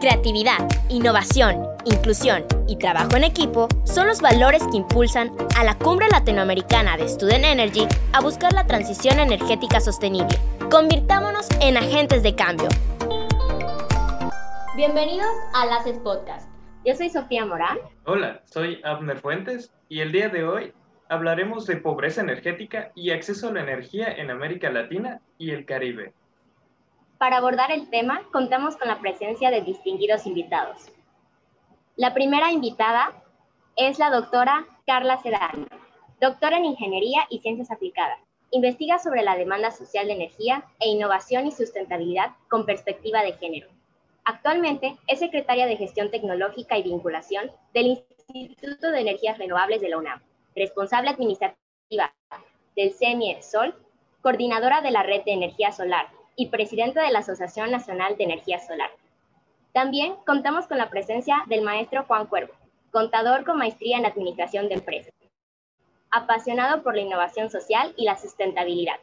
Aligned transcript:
Creatividad, 0.00 0.68
innovación, 0.88 1.66
inclusión 1.84 2.44
y 2.68 2.76
trabajo 2.76 3.16
en 3.16 3.24
equipo 3.24 3.66
son 3.82 4.06
los 4.06 4.20
valores 4.20 4.62
que 4.70 4.76
impulsan 4.76 5.32
a 5.56 5.64
la 5.64 5.76
Cumbre 5.76 6.06
Latinoamericana 6.08 6.96
de 6.96 7.08
Student 7.08 7.44
Energy 7.44 7.84
a 8.12 8.20
buscar 8.20 8.52
la 8.52 8.64
transición 8.64 9.18
energética 9.18 9.80
sostenible. 9.80 10.38
Convirtámonos 10.70 11.48
en 11.60 11.76
agentes 11.76 12.22
de 12.22 12.36
cambio. 12.36 12.68
Bienvenidos 14.76 15.32
a 15.52 15.66
Laces 15.66 15.98
Podcast. 15.98 16.48
Yo 16.84 16.94
soy 16.94 17.10
Sofía 17.10 17.44
Morán. 17.44 17.78
Hola, 18.04 18.42
soy 18.44 18.80
Abner 18.84 19.18
Fuentes 19.18 19.72
y 19.88 19.98
el 19.98 20.12
día 20.12 20.28
de 20.28 20.44
hoy 20.44 20.72
hablaremos 21.08 21.66
de 21.66 21.76
pobreza 21.76 22.20
energética 22.20 22.92
y 22.94 23.10
acceso 23.10 23.48
a 23.48 23.52
la 23.52 23.62
energía 23.62 24.12
en 24.12 24.30
América 24.30 24.70
Latina 24.70 25.20
y 25.38 25.50
el 25.50 25.64
Caribe. 25.66 26.12
Para 27.18 27.38
abordar 27.38 27.72
el 27.72 27.90
tema, 27.90 28.22
contamos 28.32 28.76
con 28.76 28.86
la 28.86 29.00
presencia 29.00 29.50
de 29.50 29.62
distinguidos 29.62 30.24
invitados. 30.24 30.86
La 31.96 32.14
primera 32.14 32.52
invitada 32.52 33.12
es 33.74 33.98
la 33.98 34.10
doctora 34.10 34.64
Carla 34.86 35.20
Sedano, 35.20 35.66
doctora 36.20 36.58
en 36.58 36.64
Ingeniería 36.64 37.26
y 37.28 37.40
Ciencias 37.40 37.72
Aplicadas. 37.72 38.20
Investiga 38.52 39.00
sobre 39.00 39.24
la 39.24 39.36
demanda 39.36 39.72
social 39.72 40.06
de 40.06 40.12
energía 40.12 40.64
e 40.78 40.90
innovación 40.90 41.48
y 41.48 41.50
sustentabilidad 41.50 42.36
con 42.48 42.64
perspectiva 42.64 43.22
de 43.22 43.32
género. 43.32 43.68
Actualmente 44.24 44.96
es 45.08 45.18
secretaria 45.18 45.66
de 45.66 45.76
Gestión 45.76 46.12
Tecnológica 46.12 46.78
y 46.78 46.84
Vinculación 46.84 47.50
del 47.74 48.00
Instituto 48.32 48.92
de 48.92 49.00
Energías 49.00 49.38
Renovables 49.38 49.80
de 49.80 49.88
la 49.88 49.98
UNAM, 49.98 50.22
responsable 50.54 51.10
administrativa 51.10 52.14
del 52.76 52.92
CEMIE 52.92 53.42
Sol, 53.42 53.74
coordinadora 54.22 54.82
de 54.82 54.92
la 54.92 55.02
Red 55.02 55.24
de 55.24 55.32
Energía 55.32 55.72
Solar 55.72 56.17
y 56.38 56.46
presidenta 56.46 57.02
de 57.02 57.10
la 57.10 57.18
Asociación 57.18 57.72
Nacional 57.72 58.16
de 58.16 58.22
Energía 58.22 58.60
Solar. 58.60 58.90
También 59.72 60.14
contamos 60.24 60.68
con 60.68 60.78
la 60.78 60.88
presencia 60.88 61.42
del 61.48 61.62
maestro 61.62 62.04
Juan 62.04 62.26
Cuervo, 62.26 62.54
contador 62.92 63.44
con 63.44 63.58
maestría 63.58 63.98
en 63.98 64.06
Administración 64.06 64.68
de 64.68 64.74
Empresas, 64.74 65.12
apasionado 66.12 66.84
por 66.84 66.94
la 66.94 67.02
innovación 67.02 67.50
social 67.50 67.92
y 67.96 68.04
la 68.04 68.16
sustentabilidad. 68.16 69.00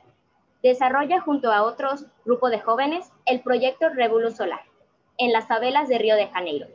Desarrolla 0.63 1.19
junto 1.19 1.51
a 1.51 1.63
otros 1.63 2.05
grupos 2.23 2.51
de 2.51 2.61
jóvenes 2.61 3.11
el 3.25 3.41
proyecto 3.41 3.89
Revolu 3.89 4.31
Solar 4.31 4.63
en 5.17 5.33
las 5.33 5.45
favelas 5.45 5.89
de 5.89 5.97
Río 5.97 6.15
de 6.15 6.27
Janeiro, 6.27 6.67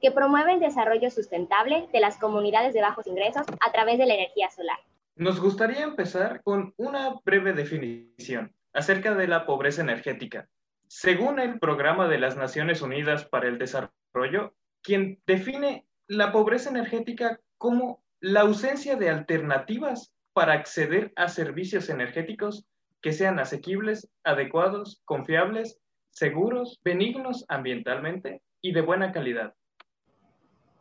que 0.00 0.12
promueve 0.12 0.52
el 0.52 0.60
desarrollo 0.60 1.10
sustentable 1.10 1.88
de 1.92 1.98
las 1.98 2.18
comunidades 2.18 2.72
de 2.72 2.82
bajos 2.82 3.08
ingresos 3.08 3.46
a 3.66 3.72
través 3.72 3.98
de 3.98 4.06
la 4.06 4.14
energía 4.14 4.48
solar. 4.50 4.78
Nos 5.16 5.40
gustaría 5.40 5.82
empezar 5.82 6.40
con 6.44 6.72
una 6.76 7.16
breve 7.24 7.52
definición 7.52 8.54
acerca 8.74 9.14
de 9.14 9.28
la 9.28 9.46
pobreza 9.46 9.82
energética. 9.82 10.48
Según 10.88 11.40
el 11.40 11.58
Programa 11.58 12.08
de 12.08 12.18
las 12.18 12.36
Naciones 12.36 12.82
Unidas 12.82 13.24
para 13.24 13.48
el 13.48 13.58
Desarrollo, 13.58 14.54
quien 14.82 15.20
define 15.26 15.86
la 16.06 16.32
pobreza 16.32 16.68
energética 16.68 17.40
como 17.56 18.04
la 18.20 18.40
ausencia 18.40 18.96
de 18.96 19.08
alternativas 19.08 20.12
para 20.34 20.52
acceder 20.52 21.12
a 21.16 21.28
servicios 21.28 21.88
energéticos 21.88 22.66
que 23.00 23.12
sean 23.12 23.38
asequibles, 23.38 24.10
adecuados, 24.24 25.00
confiables, 25.04 25.78
seguros, 26.10 26.80
benignos 26.84 27.44
ambientalmente 27.48 28.42
y 28.60 28.72
de 28.72 28.80
buena 28.80 29.12
calidad. 29.12 29.54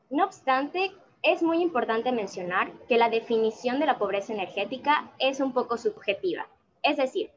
No 0.09 0.25
obstante, 0.25 0.91
es 1.21 1.41
muy 1.41 1.61
importante 1.61 2.11
mencionar 2.11 2.71
que 2.87 2.97
la 2.97 3.09
definición 3.09 3.79
de 3.79 3.85
la 3.85 3.97
pobreza 3.97 4.33
energética 4.33 5.11
es 5.19 5.39
un 5.39 5.53
poco 5.53 5.77
subjetiva. 5.77 6.47
Es 6.81 6.97
decir, 6.97 7.31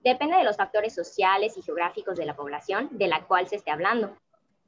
depende 0.00 0.36
de 0.36 0.44
los 0.44 0.56
factores 0.56 0.94
sociales 0.94 1.56
y 1.56 1.62
geográficos 1.62 2.16
de 2.16 2.26
la 2.26 2.36
población 2.36 2.88
de 2.92 3.08
la 3.08 3.24
cual 3.26 3.48
se 3.48 3.56
esté 3.56 3.70
hablando. 3.70 4.16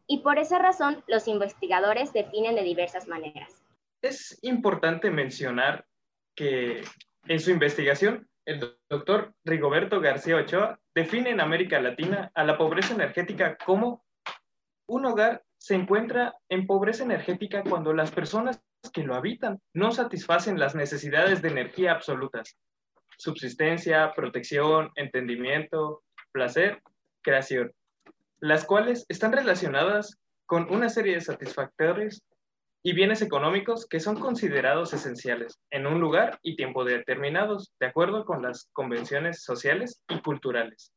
Y 0.06 0.20
por 0.20 0.38
esa 0.38 0.58
razón, 0.58 1.02
los 1.06 1.28
investigadores 1.28 2.12
definen 2.12 2.54
de 2.54 2.62
diversas 2.62 3.08
maneras. 3.08 3.62
Es 4.02 4.38
importante 4.42 5.10
mencionar 5.10 5.86
que 6.34 6.82
en 7.26 7.40
su 7.40 7.50
investigación, 7.50 8.28
el 8.44 8.76
doctor 8.90 9.32
Rigoberto 9.44 10.00
García 10.00 10.36
Ochoa 10.36 10.80
define 10.94 11.30
en 11.30 11.40
América 11.40 11.80
Latina 11.80 12.30
a 12.34 12.44
la 12.44 12.58
pobreza 12.58 12.94
energética 12.94 13.56
como 13.56 14.04
un 14.86 15.06
hogar 15.06 15.42
se 15.58 15.76
encuentra 15.76 16.34
en 16.48 16.66
pobreza 16.66 17.04
energética 17.04 17.62
cuando 17.62 17.92
las 17.92 18.10
personas 18.10 18.60
que 18.92 19.04
lo 19.04 19.14
habitan 19.14 19.60
no 19.72 19.92
satisfacen 19.92 20.58
las 20.58 20.74
necesidades 20.74 21.40
de 21.40 21.50
energía 21.50 21.92
absolutas, 21.92 22.58
subsistencia, 23.22 24.12
protección, 24.16 24.90
entendimiento, 24.96 26.02
placer, 26.32 26.82
creación, 27.22 27.72
las 28.40 28.64
cuales 28.64 29.06
están 29.08 29.30
relacionadas 29.30 30.18
con 30.46 30.68
una 30.74 30.88
serie 30.88 31.14
de 31.14 31.20
satisfactores 31.20 32.24
y 32.82 32.94
bienes 32.94 33.22
económicos 33.22 33.86
que 33.86 34.00
son 34.00 34.18
considerados 34.18 34.92
esenciales 34.92 35.60
en 35.70 35.86
un 35.86 36.00
lugar 36.00 36.40
y 36.42 36.56
tiempo 36.56 36.84
determinados, 36.84 37.72
de 37.78 37.86
acuerdo 37.86 38.24
con 38.24 38.42
las 38.42 38.68
convenciones 38.72 39.44
sociales 39.44 40.02
y 40.08 40.20
culturales. 40.20 40.92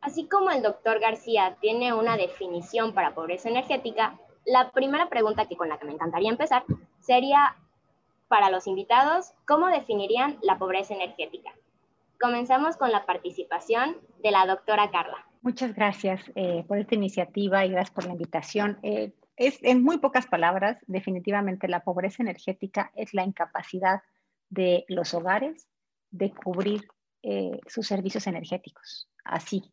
Así 0.00 0.28
como 0.28 0.52
el 0.52 0.62
doctor 0.62 1.00
García 1.00 1.56
tiene 1.60 1.92
una 1.92 2.16
definición 2.16 2.94
para 2.94 3.16
pobreza 3.16 3.48
energética, 3.48 4.16
la 4.46 4.70
primera 4.70 5.08
pregunta 5.08 5.48
que 5.48 5.56
con 5.56 5.68
la 5.68 5.78
que 5.78 5.86
me 5.86 5.92
encantaría 5.92 6.30
empezar 6.30 6.62
sería 7.00 7.56
para 8.28 8.50
los 8.50 8.66
invitados, 8.66 9.32
¿cómo 9.46 9.68
definirían 9.68 10.38
la 10.42 10.58
pobreza 10.58 10.94
energética? 10.94 11.50
Comenzamos 12.20 12.76
con 12.76 12.90
la 12.92 13.06
participación 13.06 13.96
de 14.22 14.30
la 14.30 14.46
doctora 14.46 14.90
Carla. 14.90 15.26
Muchas 15.40 15.74
gracias 15.74 16.20
eh, 16.34 16.64
por 16.66 16.78
esta 16.78 16.94
iniciativa 16.94 17.64
y 17.64 17.70
gracias 17.70 17.94
por 17.94 18.04
la 18.04 18.12
invitación. 18.12 18.78
Eh, 18.82 19.12
es, 19.36 19.58
en 19.62 19.82
muy 19.82 19.98
pocas 19.98 20.26
palabras, 20.26 20.78
definitivamente 20.86 21.68
la 21.68 21.84
pobreza 21.84 22.22
energética 22.22 22.90
es 22.96 23.14
la 23.14 23.24
incapacidad 23.24 24.02
de 24.50 24.84
los 24.88 25.14
hogares 25.14 25.68
de 26.10 26.32
cubrir 26.32 26.88
eh, 27.22 27.60
sus 27.66 27.86
servicios 27.86 28.26
energéticos. 28.26 29.08
Así, 29.24 29.72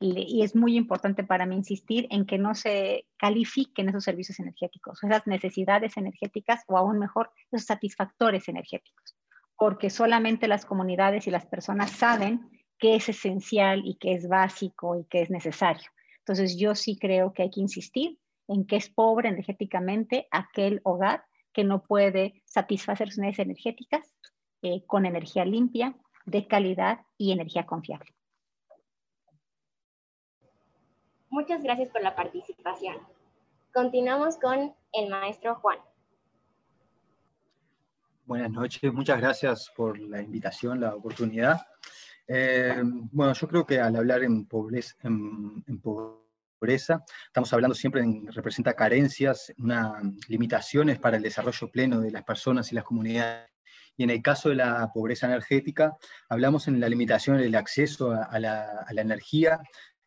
y, 0.00 0.42
es 0.42 0.54
muy 0.54 0.76
importante 0.76 1.24
para 1.24 1.46
mí 1.46 1.56
insistir 1.56 2.06
en 2.10 2.26
que 2.26 2.38
no 2.38 2.54
se 2.54 3.06
califiquen 3.16 3.88
esos 3.88 4.04
servicios 4.04 4.38
energéticos, 4.40 5.02
esas 5.02 5.26
necesidades 5.26 5.96
energéticas 5.96 6.62
o 6.66 6.76
aún 6.76 6.98
mejor, 6.98 7.30
esos 7.50 7.66
satisfactores 7.66 8.48
energéticos, 8.48 9.16
porque 9.56 9.90
solamente 9.90 10.48
las 10.48 10.66
comunidades 10.66 11.26
y 11.26 11.30
las 11.30 11.46
personas 11.46 11.90
saben 11.90 12.50
qué 12.78 12.96
es 12.96 13.08
esencial 13.08 13.82
y 13.86 13.96
qué 13.96 14.12
es 14.12 14.28
básico 14.28 14.98
y 14.98 15.04
qué 15.04 15.22
es 15.22 15.30
necesario. 15.30 15.88
Entonces 16.18 16.58
yo 16.58 16.74
sí 16.74 16.98
creo 16.98 17.32
que 17.32 17.44
hay 17.44 17.50
que 17.50 17.60
insistir 17.60 18.18
en 18.48 18.66
que 18.66 18.76
es 18.76 18.88
pobre 18.90 19.28
energéticamente 19.28 20.28
aquel 20.30 20.80
hogar 20.84 21.24
que 21.52 21.64
no 21.64 21.82
puede 21.82 22.42
satisfacer 22.44 23.08
sus 23.08 23.18
necesidades 23.18 23.46
energéticas 23.46 24.14
eh, 24.62 24.84
con 24.86 25.06
energía 25.06 25.44
limpia, 25.44 25.96
de 26.26 26.46
calidad 26.46 27.00
y 27.16 27.32
energía 27.32 27.64
confiable. 27.64 28.15
Muchas 31.28 31.62
gracias 31.62 31.88
por 31.90 32.02
la 32.02 32.14
participación. 32.14 32.96
Continuamos 33.72 34.38
con 34.38 34.74
el 34.92 35.10
maestro 35.10 35.56
Juan. 35.56 35.78
Buenas 38.24 38.50
noches, 38.50 38.92
muchas 38.92 39.20
gracias 39.20 39.70
por 39.76 39.98
la 39.98 40.22
invitación, 40.22 40.80
la 40.80 40.94
oportunidad. 40.94 41.60
Eh, 42.26 42.80
bueno, 42.82 43.34
yo 43.34 43.46
creo 43.46 43.66
que 43.66 43.78
al 43.78 43.94
hablar 43.94 44.22
en 44.24 44.46
pobreza, 44.46 44.98
estamos 47.26 47.52
hablando 47.52 47.74
siempre 47.74 48.02
en 48.02 48.26
representa 48.32 48.74
carencias, 48.74 49.52
una, 49.58 50.00
limitaciones 50.28 50.98
para 50.98 51.18
el 51.18 51.22
desarrollo 51.22 51.70
pleno 51.70 52.00
de 52.00 52.10
las 52.10 52.24
personas 52.24 52.72
y 52.72 52.74
las 52.74 52.84
comunidades. 52.84 53.50
Y 53.96 54.04
en 54.04 54.10
el 54.10 54.22
caso 54.22 54.48
de 54.48 54.56
la 54.56 54.90
pobreza 54.92 55.26
energética, 55.26 55.96
hablamos 56.28 56.66
en 56.68 56.80
la 56.80 56.88
limitación 56.88 57.38
del 57.38 57.54
acceso 57.54 58.10
a 58.10 58.38
la 58.40 58.86
energía, 58.90 59.60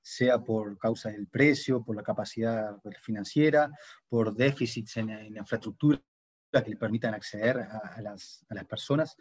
sea 0.09 0.39
por 0.39 0.77
causa 0.79 1.09
del 1.09 1.27
precio, 1.27 1.83
por 1.83 1.95
la 1.95 2.01
capacidad 2.01 2.75
financiera, 3.01 3.69
por 4.07 4.35
déficits 4.35 4.97
en, 4.97 5.09
infraestructura 5.37 6.01
que 6.51 6.71
le 6.71 6.77
permitan 6.77 7.13
acceder 7.13 7.59
a, 7.59 8.01
las, 8.01 8.43
personas, 8.67 9.15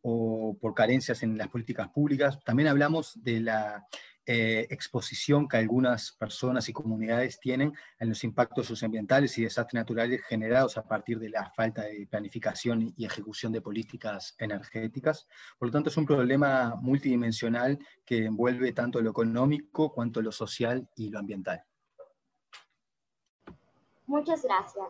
o 0.00 0.56
por 0.58 0.72
carencias 0.72 1.22
en 1.22 1.36
las 1.36 1.48
políticas 1.48 1.88
públicas. 1.90 2.38
También 2.42 2.68
hablamos 2.68 3.22
de 3.22 3.40
la 3.40 3.86
eh, 4.32 4.68
exposición 4.70 5.48
que 5.48 5.56
algunas 5.56 6.12
personas 6.12 6.68
y 6.68 6.72
comunidades 6.72 7.40
tienen 7.40 7.72
en 7.98 8.08
los 8.08 8.22
impactos 8.22 8.68
socioambientales 8.68 9.36
y 9.36 9.42
desastres 9.42 9.80
naturales 9.80 10.22
generados 10.22 10.78
a 10.78 10.86
partir 10.86 11.18
de 11.18 11.30
la 11.30 11.50
falta 11.50 11.82
de 11.82 12.06
planificación 12.08 12.94
y 12.96 13.04
ejecución 13.04 13.50
de 13.50 13.60
políticas 13.60 14.36
energéticas. 14.38 15.26
Por 15.58 15.66
lo 15.66 15.72
tanto, 15.72 15.90
es 15.90 15.96
un 15.96 16.06
problema 16.06 16.76
multidimensional 16.80 17.76
que 18.06 18.26
envuelve 18.26 18.72
tanto 18.72 19.00
lo 19.00 19.10
económico 19.10 19.92
cuanto 19.92 20.22
lo 20.22 20.30
social 20.30 20.88
y 20.94 21.10
lo 21.10 21.18
ambiental. 21.18 21.64
Muchas 24.06 24.44
gracias. 24.44 24.86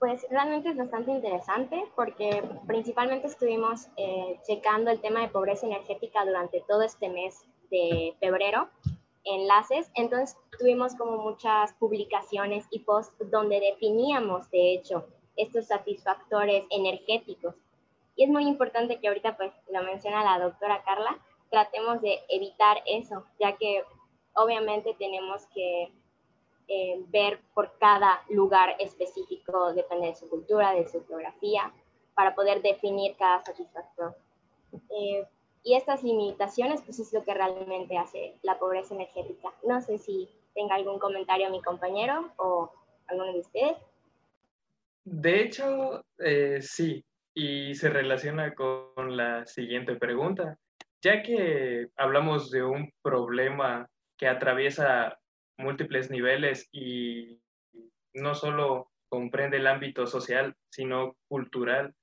Pues 0.00 0.26
realmente 0.30 0.70
es 0.70 0.76
bastante 0.76 1.12
interesante 1.12 1.84
porque 1.94 2.42
principalmente 2.66 3.28
estuvimos 3.28 3.86
eh, 3.96 4.40
checando 4.44 4.90
el 4.90 5.00
tema 5.00 5.20
de 5.20 5.28
pobreza 5.28 5.66
energética 5.66 6.24
durante 6.24 6.60
todo 6.66 6.82
este 6.82 7.08
mes 7.08 7.46
de 7.70 8.14
febrero 8.20 8.68
enlaces, 9.28 9.90
entonces 9.94 10.36
tuvimos 10.58 10.94
como 10.94 11.18
muchas 11.18 11.72
publicaciones 11.74 12.66
y 12.70 12.80
posts 12.80 13.30
donde 13.30 13.60
definíamos, 13.60 14.50
de 14.50 14.72
hecho, 14.72 15.06
estos 15.36 15.66
satisfactores 15.66 16.64
energéticos. 16.70 17.54
Y 18.16 18.24
es 18.24 18.30
muy 18.30 18.46
importante 18.46 18.98
que 18.98 19.08
ahorita, 19.08 19.36
pues 19.36 19.52
lo 19.70 19.82
menciona 19.82 20.24
la 20.24 20.44
doctora 20.44 20.82
Carla, 20.82 21.18
tratemos 21.50 22.00
de 22.00 22.18
evitar 22.28 22.78
eso, 22.86 23.24
ya 23.38 23.56
que 23.56 23.84
obviamente 24.34 24.94
tenemos 24.98 25.46
que 25.54 25.92
eh, 26.68 27.02
ver 27.08 27.40
por 27.54 27.78
cada 27.78 28.22
lugar 28.28 28.76
específico, 28.78 29.72
depende 29.72 30.08
de 30.08 30.14
su 30.14 30.28
cultura, 30.28 30.72
de 30.72 30.88
su 30.88 31.04
geografía, 31.06 31.72
para 32.14 32.34
poder 32.34 32.60
definir 32.60 33.16
cada 33.16 33.44
satisfactor. 33.44 34.16
Eh, 34.90 35.24
y 35.62 35.76
estas 35.76 36.02
limitaciones, 36.02 36.82
pues 36.82 36.98
es 36.98 37.12
lo 37.12 37.24
que 37.24 37.34
realmente 37.34 37.98
hace 37.98 38.34
la 38.42 38.58
pobreza 38.58 38.94
energética. 38.94 39.52
No 39.64 39.80
sé 39.80 39.98
si 39.98 40.28
tenga 40.54 40.76
algún 40.76 40.98
comentario 40.98 41.50
mi 41.50 41.62
compañero 41.62 42.32
o 42.36 42.72
alguno 43.06 43.32
de 43.32 43.40
ustedes. 43.40 43.76
De 45.04 45.42
hecho, 45.42 46.04
eh, 46.18 46.60
sí, 46.60 47.04
y 47.34 47.74
se 47.74 47.90
relaciona 47.90 48.54
con 48.54 49.16
la 49.16 49.46
siguiente 49.46 49.96
pregunta. 49.96 50.58
Ya 51.02 51.22
que 51.22 51.88
hablamos 51.96 52.50
de 52.50 52.64
un 52.64 52.92
problema 53.02 53.88
que 54.16 54.26
atraviesa 54.26 55.18
múltiples 55.56 56.10
niveles 56.10 56.68
y 56.72 57.40
no 58.14 58.34
solo 58.34 58.90
comprende 59.08 59.58
el 59.58 59.66
ámbito 59.66 60.06
social, 60.06 60.54
sino 60.70 61.16
cultural, 61.28 61.94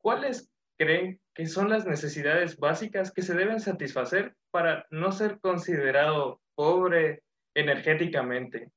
¿cuáles 0.00 0.51
creen 0.84 1.20
que 1.34 1.46
son 1.46 1.68
las 1.68 1.86
necesidades 1.86 2.56
básicas 2.58 3.12
que 3.12 3.22
se 3.22 3.34
deben 3.34 3.60
satisfacer 3.60 4.34
para 4.50 4.86
no 4.90 5.12
ser 5.12 5.38
considerado 5.40 6.40
pobre 6.54 7.22
energéticamente? 7.54 8.70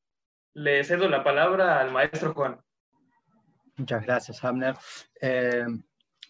Le 0.54 0.84
cedo 0.84 1.10
la 1.10 1.24
palabra 1.24 1.80
al 1.80 1.92
maestro 1.92 2.34
Juan. 2.34 2.60
Muchas 3.78 4.06
gracias, 4.06 4.44
Hamner. 4.44 4.76
Eh, 5.20 5.66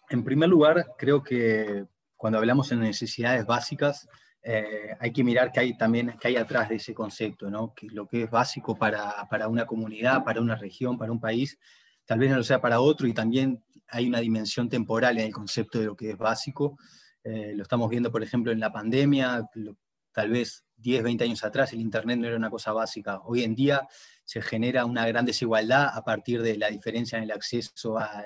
en 0.10 0.24
primer 0.24 0.50
lugar, 0.50 0.86
creo 0.98 1.22
que 1.22 1.86
cuando 2.16 2.40
hablamos 2.40 2.70
de 2.70 2.78
necesidades 2.78 3.46
básicas, 3.46 4.08
eh, 4.42 4.96
hay 5.00 5.12
que 5.12 5.24
mirar 5.24 5.52
qué 5.52 5.60
hay 5.60 5.78
también 5.78 6.16
qué 6.20 6.30
hay 6.30 6.36
atrás 6.38 6.70
de 6.70 6.76
ese 6.76 6.94
concepto, 6.94 7.50
¿no? 7.50 7.74
que 7.74 7.88
lo 7.88 8.08
que 8.08 8.24
es 8.24 8.30
básico 8.30 8.76
para, 8.78 9.28
para, 9.30 9.48
una 9.48 9.66
comunidad, 9.66 10.24
para 10.24 10.40
una 10.40 10.56
región, 10.56 10.98
para 10.98 11.12
un 11.12 11.20
país, 11.20 11.60
tal 12.06 12.20
vez 12.20 12.30
no 12.30 12.38
lo 12.38 12.44
sea 12.44 12.62
para 12.62 12.80
otro, 12.80 13.08
y 13.08 13.14
también 13.14 13.64
hay 13.88 14.08
una 14.08 14.20
dimensión 14.20 14.70
temporal 14.70 15.18
en 15.18 15.26
el 15.26 15.34
concepto 15.34 15.80
de 15.80 15.86
lo 15.86 15.96
que 15.96 16.12
es 16.12 16.18
básico. 16.18 16.78
Eh, 17.24 17.54
lo 17.56 17.64
estamos 17.64 17.90
viendo, 17.90 18.12
por 18.12 18.24
ejemplo, 18.24 18.52
en 18.52 18.60
la 18.60 18.72
pandemia, 18.72 19.50
tal 20.12 20.30
vez 20.30 20.66
10, 20.78 21.04
20 21.04 21.24
años 21.24 21.44
atrás 21.44 21.74
el 21.74 21.82
Internet 21.82 22.20
no 22.20 22.28
era 22.28 22.38
una 22.38 22.50
cosa 22.50 22.72
básica. 22.72 23.22
Hoy 23.24 23.44
en 23.44 23.56
día 23.56 23.88
se 24.24 24.42
genera 24.42 24.86
una 24.86 25.08
gran 25.08 25.26
desigualdad 25.26 25.90
a 25.94 26.04
partir 26.04 26.42
de 26.42 26.58
la 26.58 26.70
diferencia 26.70 27.18
en 27.18 27.26
el 27.26 27.32
acceso 27.32 27.98
a 27.98 28.24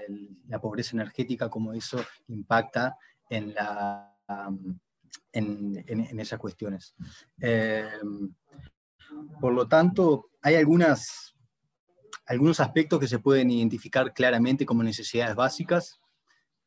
la 0.47 0.59
pobreza 0.59 0.95
energética, 0.95 1.49
como 1.49 1.73
eso 1.73 2.03
impacta 2.27 2.97
en 3.29 3.53
la 3.53 4.15
en, 5.31 6.19
esas 6.19 6.39
cuestiones. 6.39 6.95
Eh, 7.41 7.87
por 9.39 9.53
lo 9.53 9.67
tanto, 9.67 10.31
hay 10.41 10.55
algunas, 10.55 11.28
algunos 12.29 12.61
aspectos 12.61 12.99
que 12.99 13.07
se 13.07 13.19
pueden 13.19 13.51
identificar 13.51 14.13
claramente 14.13 14.65
como 14.65 14.83
necesidades 14.83 15.35
básicas, 15.35 15.99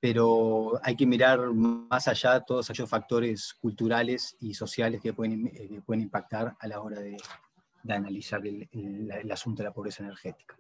pero 0.01 0.81
hay 0.83 0.97
que 0.97 1.07
mirar 1.07 1.39
más 1.53 2.09
allá 2.09 2.41
todos 2.41 2.69
aquellos 2.69 2.91
factores 2.91 3.55
culturales 3.55 4.37
y 4.41 4.53
sociales 4.53 5.01
que 5.01 5.15
pueden, 5.15 5.47
eh, 5.47 5.81
pueden 5.87 6.03
impactar 6.03 6.57
a 6.59 6.67
la 6.67 6.81
hora 6.81 7.01
de, 7.01 7.17
analizar 7.89 8.41
el 8.45 9.33
asunto 9.33 9.63
de 9.63 9.69
la 9.69 9.75
pobreza 9.75 10.05
energética. 10.05 10.57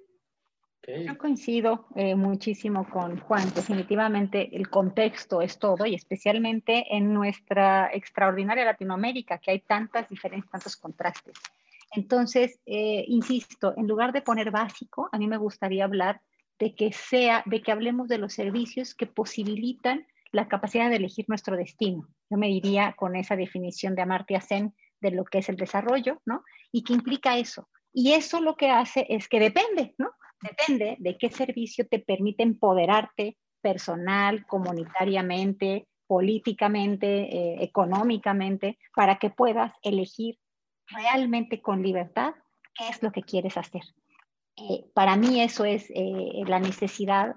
Yo 0.84 1.16
coincido 1.16 1.86
eh, 1.94 2.16
muchísimo 2.16 2.88
con 2.90 3.20
Juan. 3.20 3.52
Definitivamente 3.54 4.56
el 4.56 4.68
contexto 4.68 5.40
es 5.40 5.56
todo 5.58 5.86
y 5.86 5.94
especialmente 5.94 6.96
en 6.96 7.14
nuestra 7.14 7.90
extraordinaria 7.92 8.64
Latinoamérica, 8.64 9.38
que 9.38 9.52
hay 9.52 9.60
tantas 9.60 10.08
diferencias, 10.08 10.50
tantos 10.50 10.76
contrastes. 10.76 11.36
Entonces, 11.92 12.58
eh, 12.66 13.04
insisto, 13.08 13.74
en 13.76 13.86
lugar 13.86 14.12
de 14.12 14.22
poner 14.22 14.50
básico, 14.50 15.08
a 15.12 15.18
mí 15.18 15.26
me 15.26 15.36
gustaría 15.36 15.84
hablar 15.84 16.22
de 16.58 16.74
que 16.74 16.92
sea, 16.92 17.42
de 17.46 17.62
que 17.62 17.72
hablemos 17.72 18.08
de 18.08 18.18
los 18.18 18.32
servicios 18.32 18.94
que 18.94 19.06
posibilitan 19.06 20.06
la 20.30 20.48
capacidad 20.48 20.88
de 20.88 20.96
elegir 20.96 21.26
nuestro 21.28 21.56
destino. 21.56 22.08
Yo 22.30 22.38
me 22.38 22.48
diría 22.48 22.94
con 22.96 23.14
esa 23.16 23.36
definición 23.36 23.94
de 23.94 24.02
Amartya 24.02 24.40
Sen 24.40 24.74
de 25.00 25.10
lo 25.10 25.24
que 25.24 25.38
es 25.38 25.48
el 25.48 25.56
desarrollo, 25.56 26.22
¿no? 26.24 26.44
Y 26.70 26.84
qué 26.84 26.94
implica 26.94 27.36
eso. 27.36 27.68
Y 27.92 28.12
eso 28.12 28.40
lo 28.40 28.56
que 28.56 28.70
hace 28.70 29.06
es 29.10 29.28
que 29.28 29.38
depende, 29.38 29.94
¿no? 29.98 30.12
Depende 30.40 30.96
de 30.98 31.18
qué 31.18 31.28
servicio 31.28 31.86
te 31.86 31.98
permite 31.98 32.42
empoderarte 32.42 33.36
personal, 33.60 34.46
comunitariamente, 34.46 35.86
políticamente, 36.06 37.06
eh, 37.06 37.56
económicamente, 37.60 38.78
para 38.94 39.18
que 39.18 39.30
puedas 39.30 39.72
elegir 39.82 40.38
realmente 40.94 41.60
con 41.60 41.82
libertad 41.82 42.34
qué 42.74 42.88
es 42.88 43.02
lo 43.02 43.12
que 43.12 43.22
quieres 43.22 43.56
hacer. 43.56 43.82
Eh, 44.56 44.84
para 44.94 45.16
mí 45.16 45.40
eso 45.40 45.64
es 45.64 45.90
eh, 45.90 46.42
la 46.46 46.58
necesidad 46.58 47.34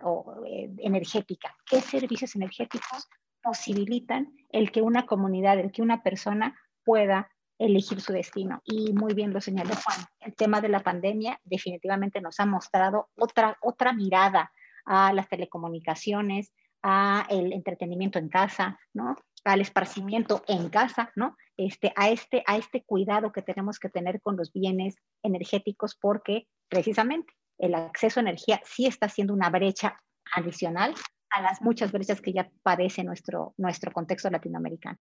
energética. 0.78 1.56
¿Qué 1.66 1.82
servicios 1.82 2.36
energéticos 2.36 3.08
posibilitan 3.42 4.34
el 4.50 4.72
que 4.72 4.82
una 4.82 5.06
comunidad, 5.06 5.60
el 5.60 5.72
que 5.72 5.82
una 5.82 6.02
persona 6.02 6.60
pueda 6.84 7.30
elegir 7.58 8.02
su 8.02 8.12
destino. 8.12 8.62
Y 8.66 8.94
muy 8.94 9.14
bien 9.14 9.34
lo 9.34 9.40
señaló 9.40 9.76
Juan, 9.76 10.06
el 10.20 10.36
tema 10.36 10.62
de 10.62 10.70
la 10.70 10.82
pandemia 10.82 11.40
definitivamente 11.44 12.22
nos 12.22 12.40
ha 12.40 12.46
mostrado 12.46 13.10
otra, 13.16 13.58
otra 13.62 13.94
mirada 13.94 14.52
a 14.86 15.14
las 15.14 15.30
telecomunicaciones, 15.30 16.54
a 16.84 17.26
el 17.30 17.54
entretenimiento 17.54 18.20
en 18.20 18.30
casa, 18.30 18.80
¿no? 18.94 19.16
Al 19.46 19.62
esparcimiento 19.62 20.44
en 20.48 20.70
casa, 20.70 21.12
¿no? 21.16 21.38
Este, 21.58 21.94
a, 21.96 22.10
este, 22.10 22.44
a 22.48 22.58
este 22.58 22.84
cuidado 22.84 23.32
que 23.32 23.42
tenemos 23.42 23.80
que 23.80 23.90
tener 23.90 24.22
con 24.22 24.36
los 24.36 24.52
bienes 24.52 24.98
energéticos 25.24 25.96
porque 26.00 26.48
precisamente 26.68 27.34
el 27.60 27.76
acceso 27.76 28.20
a 28.20 28.24
energía 28.24 28.60
sí 28.66 28.86
está 28.86 29.08
siendo 29.08 29.34
una 29.34 29.50
brecha 29.50 30.02
adicional 30.34 30.94
a 31.30 31.42
las 31.42 31.62
muchas 31.62 31.92
brechas 31.92 32.22
que 32.22 32.34
ya 32.34 32.50
padece 32.64 33.04
nuestro, 33.04 33.54
nuestro 33.58 33.92
contexto 33.92 34.30
latinoamericano. 34.30 34.98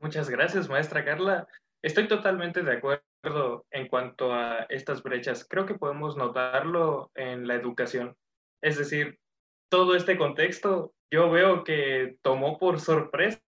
Muchas 0.00 0.28
gracias, 0.28 0.68
maestra 0.68 1.04
Carla. 1.04 1.48
Estoy 1.82 2.08
totalmente 2.08 2.62
de 2.62 2.72
acuerdo 2.76 3.66
en 3.70 3.88
cuanto 3.88 4.34
a 4.34 4.66
estas 4.68 5.02
brechas. 5.02 5.46
Creo 5.48 5.66
que 5.66 5.74
podemos 5.74 6.16
notarlo 6.16 7.10
en 7.14 7.46
la 7.46 7.54
educación. 7.54 8.16
Es 8.62 8.76
decir, 8.76 9.18
todo 9.68 9.96
este 9.96 10.16
contexto 10.16 10.92
yo 11.10 11.30
veo 11.30 11.64
que 11.64 12.16
tomó 12.22 12.58
por 12.58 12.80
sorpresa 12.80 13.40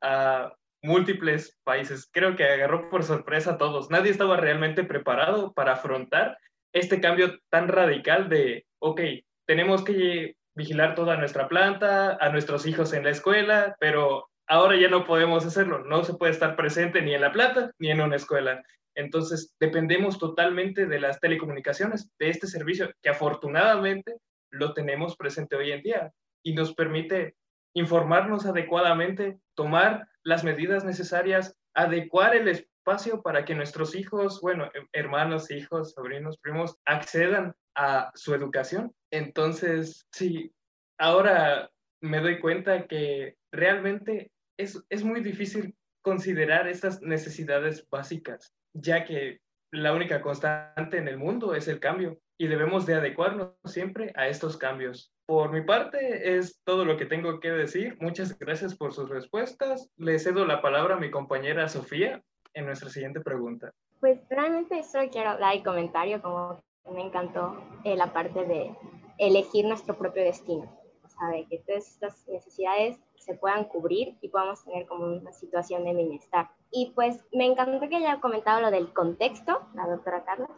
a 0.00 0.52
múltiples 0.82 1.58
países. 1.64 2.08
Creo 2.12 2.36
que 2.36 2.44
agarró 2.44 2.88
por 2.90 3.04
sorpresa 3.04 3.52
a 3.52 3.58
todos. 3.58 3.90
Nadie 3.90 4.10
estaba 4.10 4.36
realmente 4.36 4.84
preparado 4.84 5.52
para 5.52 5.72
afrontar 5.72 6.38
este 6.72 7.00
cambio 7.00 7.38
tan 7.50 7.68
radical 7.68 8.28
de, 8.28 8.66
ok, 8.80 9.00
tenemos 9.46 9.84
que 9.84 10.36
vigilar 10.54 10.94
toda 10.94 11.16
nuestra 11.16 11.48
planta, 11.48 12.16
a 12.20 12.30
nuestros 12.30 12.66
hijos 12.66 12.92
en 12.92 13.04
la 13.04 13.10
escuela, 13.10 13.76
pero 13.78 14.28
ahora 14.46 14.76
ya 14.76 14.88
no 14.88 15.04
podemos 15.04 15.44
hacerlo, 15.44 15.84
no 15.84 16.04
se 16.04 16.14
puede 16.14 16.32
estar 16.32 16.56
presente 16.56 17.02
ni 17.02 17.14
en 17.14 17.20
La 17.20 17.32
Plata 17.32 17.72
ni 17.78 17.90
en 17.90 18.00
una 18.00 18.16
escuela. 18.16 18.62
Entonces, 18.94 19.54
dependemos 19.60 20.18
totalmente 20.18 20.86
de 20.86 21.00
las 21.00 21.20
telecomunicaciones, 21.20 22.10
de 22.18 22.30
este 22.30 22.46
servicio 22.46 22.90
que 23.02 23.10
afortunadamente 23.10 24.16
lo 24.50 24.74
tenemos 24.74 25.16
presente 25.16 25.56
hoy 25.56 25.72
en 25.72 25.82
día 25.82 26.12
y 26.42 26.54
nos 26.54 26.74
permite 26.74 27.36
informarnos 27.74 28.46
adecuadamente, 28.46 29.38
tomar 29.54 30.08
las 30.22 30.44
medidas 30.44 30.84
necesarias, 30.84 31.56
adecuar 31.74 32.34
el 32.34 32.48
espacio 32.48 33.22
para 33.22 33.44
que 33.44 33.54
nuestros 33.54 33.94
hijos, 33.94 34.40
bueno, 34.40 34.70
hermanos, 34.92 35.50
hijos, 35.50 35.92
sobrinos, 35.92 36.38
primos, 36.38 36.76
accedan 36.86 37.54
a 37.74 38.10
su 38.14 38.34
educación. 38.34 38.94
Entonces, 39.10 40.06
sí, 40.12 40.52
ahora 40.98 41.70
me 42.00 42.20
doy 42.20 42.40
cuenta 42.40 42.86
que 42.86 43.36
realmente 43.52 44.30
es, 44.56 45.04
muy 45.04 45.20
difícil 45.20 45.76
considerar 46.02 46.68
estas 46.68 47.02
necesidades 47.02 47.86
básicas, 47.90 48.54
ya 48.72 49.04
que 49.04 49.40
la 49.72 49.92
única 49.92 50.22
constante 50.22 50.98
en 50.98 51.08
el 51.08 51.18
mundo 51.18 51.54
es 51.54 51.68
el 51.68 51.80
cambio 51.80 52.18
y 52.38 52.46
debemos 52.48 52.86
de 52.86 52.94
adecuarnos 52.94 53.52
siempre 53.64 54.12
a 54.16 54.28
estos 54.28 54.56
cambios. 54.56 55.12
Por 55.26 55.50
mi 55.52 55.62
parte 55.62 56.36
es 56.36 56.60
todo 56.64 56.84
lo 56.84 56.96
que 56.96 57.06
tengo 57.06 57.40
que 57.40 57.50
decir. 57.50 57.96
Muchas 58.00 58.38
gracias 58.38 58.76
por 58.76 58.92
sus 58.92 59.08
respuestas. 59.08 59.90
Le 59.96 60.18
cedo 60.18 60.44
la 60.44 60.62
palabra 60.62 60.96
a 60.96 61.00
mi 61.00 61.10
compañera 61.10 61.68
Sofía 61.68 62.22
en 62.54 62.66
nuestra 62.66 62.88
siguiente 62.90 63.20
pregunta. 63.20 63.72
Pues 64.00 64.20
realmente 64.28 64.82
solo 64.84 65.08
quiero 65.10 65.36
dar 65.38 65.56
el 65.56 65.62
comentario, 65.62 66.20
como 66.22 66.62
me 66.92 67.02
encantó 67.02 67.60
eh, 67.84 67.96
la 67.96 68.12
parte 68.12 68.44
de 68.44 68.74
elegir 69.18 69.66
nuestro 69.66 69.96
propio 69.96 70.22
destino. 70.22 70.70
Sabe 71.08 71.46
que 71.48 71.58
todas 71.66 71.88
estas 71.88 72.28
necesidades 72.28 72.98
se 73.16 73.34
puedan 73.34 73.64
cubrir 73.64 74.16
y 74.20 74.28
podamos 74.28 74.62
tener 74.64 74.86
como 74.86 75.06
una 75.06 75.32
situación 75.32 75.84
de 75.84 75.94
bienestar. 75.94 76.50
Y 76.70 76.92
pues 76.94 77.24
me 77.32 77.46
encantó 77.46 77.88
que 77.88 77.96
haya 77.96 78.20
comentado 78.20 78.60
lo 78.60 78.70
del 78.70 78.92
contexto, 78.92 79.62
la 79.74 79.86
doctora 79.86 80.24
Carla. 80.24 80.48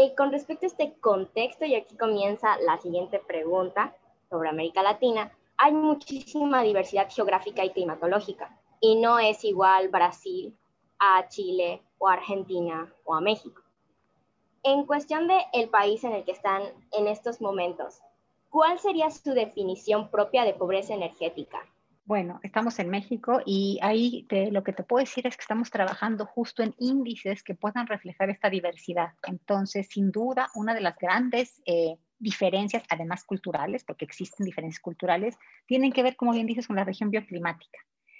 Y 0.00 0.14
con 0.14 0.30
respecto 0.30 0.64
a 0.64 0.68
este 0.68 0.92
contexto, 1.00 1.64
y 1.64 1.74
aquí 1.74 1.96
comienza 1.96 2.56
la 2.60 2.78
siguiente 2.78 3.18
pregunta 3.18 3.96
sobre 4.30 4.48
América 4.48 4.80
Latina, 4.80 5.32
hay 5.56 5.72
muchísima 5.72 6.62
diversidad 6.62 7.10
geográfica 7.10 7.64
y 7.64 7.70
climatológica, 7.70 8.56
y 8.80 8.94
no 8.94 9.18
es 9.18 9.42
igual 9.42 9.88
Brasil 9.88 10.56
a 11.00 11.26
Chile 11.26 11.82
o 11.98 12.06
Argentina 12.06 12.94
o 13.02 13.16
a 13.16 13.20
México. 13.20 13.60
En 14.62 14.86
cuestión 14.86 15.26
del 15.26 15.40
el 15.52 15.68
país 15.68 16.04
en 16.04 16.12
el 16.12 16.24
que 16.24 16.30
están 16.30 16.62
en 16.92 17.08
estos 17.08 17.40
momentos, 17.40 18.00
¿cuál 18.50 18.78
sería 18.78 19.10
su 19.10 19.32
definición 19.32 20.12
propia 20.12 20.44
de 20.44 20.54
pobreza 20.54 20.94
energética? 20.94 21.66
Bueno, 22.08 22.40
estamos 22.42 22.78
en 22.78 22.88
México 22.88 23.42
y 23.44 23.78
ahí 23.82 24.26
lo 24.50 24.64
que 24.64 24.72
te 24.72 24.82
puedo 24.82 25.04
decir 25.04 25.26
es 25.26 25.36
que 25.36 25.42
estamos 25.42 25.70
trabajando 25.70 26.24
justo 26.24 26.62
en 26.62 26.74
índices 26.78 27.42
que 27.42 27.54
puedan 27.54 27.86
reflejar 27.86 28.30
esta 28.30 28.48
diversidad. 28.48 29.10
Entonces, 29.26 29.88
sin 29.90 30.10
duda, 30.10 30.48
una 30.54 30.72
de 30.72 30.80
las 30.80 30.96
grandes 30.96 31.60
eh, 31.66 31.98
diferencias, 32.18 32.82
además 32.88 33.24
culturales, 33.24 33.84
porque 33.84 34.06
existen 34.06 34.46
diferencias 34.46 34.80
culturales, 34.80 35.36
tienen 35.66 35.92
que 35.92 36.02
ver, 36.02 36.16
como 36.16 36.32
bien 36.32 36.46
dices, 36.46 36.66
con 36.66 36.76
la 36.76 36.84
región 36.84 37.10
bioclimática. 37.10 37.78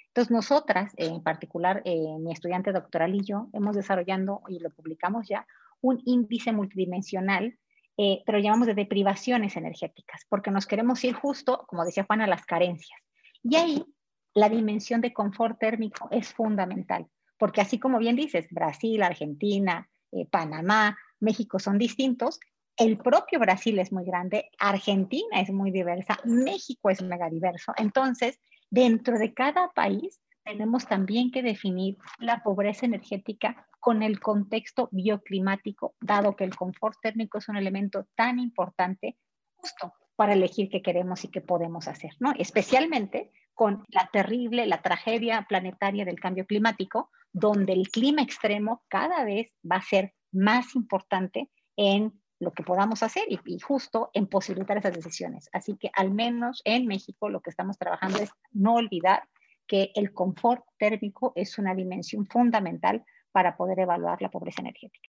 Entonces, 0.09 0.29
nosotras, 0.29 0.93
en 0.95 1.23
particular, 1.23 1.81
eh, 1.83 2.15
mi 2.19 2.31
estudiante 2.31 2.71
doctoral 2.71 3.15
y 3.15 3.25
yo, 3.25 3.47
hemos 3.53 3.75
desarrollado, 3.75 4.43
y 4.49 4.59
lo 4.59 4.69
publicamos 4.69 5.27
ya, 5.27 5.47
un 5.81 5.99
índice 6.05 6.51
multidimensional, 6.51 7.57
eh, 7.97 8.21
pero 8.27 8.37
llamamos 8.37 8.67
de 8.67 8.75
deprivaciones 8.75 9.57
energéticas, 9.57 10.27
porque 10.29 10.51
nos 10.51 10.67
queremos 10.67 11.03
ir 11.03 11.15
justo, 11.15 11.65
como 11.67 11.85
decía 11.85 12.03
Juan, 12.03 12.21
a 12.21 12.27
las 12.27 12.45
carencias. 12.45 13.08
Y 13.43 13.55
ahí 13.55 13.85
la 14.33 14.49
dimensión 14.49 15.01
de 15.01 15.13
confort 15.13 15.59
térmico 15.59 16.07
es 16.11 16.33
fundamental, 16.33 17.07
porque 17.37 17.61
así 17.61 17.79
como 17.79 17.99
bien 17.99 18.15
dices, 18.15 18.47
Brasil, 18.51 19.01
Argentina, 19.01 19.89
eh, 20.11 20.25
Panamá, 20.25 20.97
México 21.19 21.59
son 21.59 21.77
distintos, 21.77 22.39
el 22.77 22.97
propio 22.97 23.39
Brasil 23.39 23.77
es 23.79 23.91
muy 23.91 24.05
grande, 24.05 24.49
Argentina 24.57 25.41
es 25.41 25.51
muy 25.51 25.71
diversa, 25.71 26.17
México 26.23 26.89
es 26.89 27.01
mega 27.01 27.29
diverso. 27.29 27.73
Entonces, 27.75 28.39
dentro 28.69 29.19
de 29.19 29.33
cada 29.33 29.69
país 29.73 30.21
tenemos 30.45 30.87
también 30.87 31.31
que 31.31 31.43
definir 31.43 31.97
la 32.19 32.41
pobreza 32.41 32.85
energética 32.85 33.67
con 33.79 34.01
el 34.03 34.19
contexto 34.19 34.87
bioclimático, 34.91 35.95
dado 35.99 36.35
que 36.35 36.45
el 36.45 36.55
confort 36.55 36.97
térmico 37.01 37.37
es 37.37 37.49
un 37.49 37.57
elemento 37.57 38.07
tan 38.15 38.39
importante 38.39 39.17
justo 39.55 39.93
para 40.19 40.33
elegir 40.33 40.67
qué 40.67 40.81
queremos 40.81 41.23
y 41.23 41.29
qué 41.29 41.39
podemos 41.39 41.87
hacer, 41.87 42.11
¿no? 42.19 42.33
Especialmente 42.37 43.31
con 43.53 43.85
la 43.87 44.09
terrible, 44.11 44.67
la 44.67 44.81
tragedia 44.81 45.45
planetaria 45.47 46.03
del 46.03 46.19
cambio 46.19 46.45
climático, 46.45 47.09
donde 47.31 47.71
el 47.71 47.87
clima 47.87 48.21
extremo 48.21 48.83
cada 48.89 49.23
vez 49.23 49.49
va 49.63 49.77
a 49.77 49.81
ser 49.81 50.13
más 50.33 50.75
importante 50.75 51.49
en 51.77 52.21
lo 52.37 52.51
que 52.51 52.63
podamos 52.63 53.01
hacer 53.01 53.23
y, 53.29 53.39
y, 53.45 53.59
justo 53.59 54.09
en 54.11 54.27
posibilitar 54.27 54.77
esas 54.77 54.93
decisiones. 54.93 55.49
Así 55.53 55.77
que 55.77 55.89
al 55.93 56.11
menos 56.11 56.61
en 56.65 56.85
México 56.85 57.29
lo 57.29 57.39
que 57.39 57.51
estamos 57.51 57.77
trabajando 57.77 58.19
es 58.19 58.29
no 58.51 58.73
olvidar 58.73 59.23
que 59.67 59.93
el 59.95 60.11
confort 60.11 60.65
térmico 60.77 61.31
es 61.35 61.57
una 61.57 61.73
dimensión 61.73 62.27
fundamental 62.27 63.05
para 63.31 63.55
poder 63.55 63.79
evaluar 63.79 64.21
la 64.21 64.29
pobreza 64.29 64.63
energética. 64.63 65.07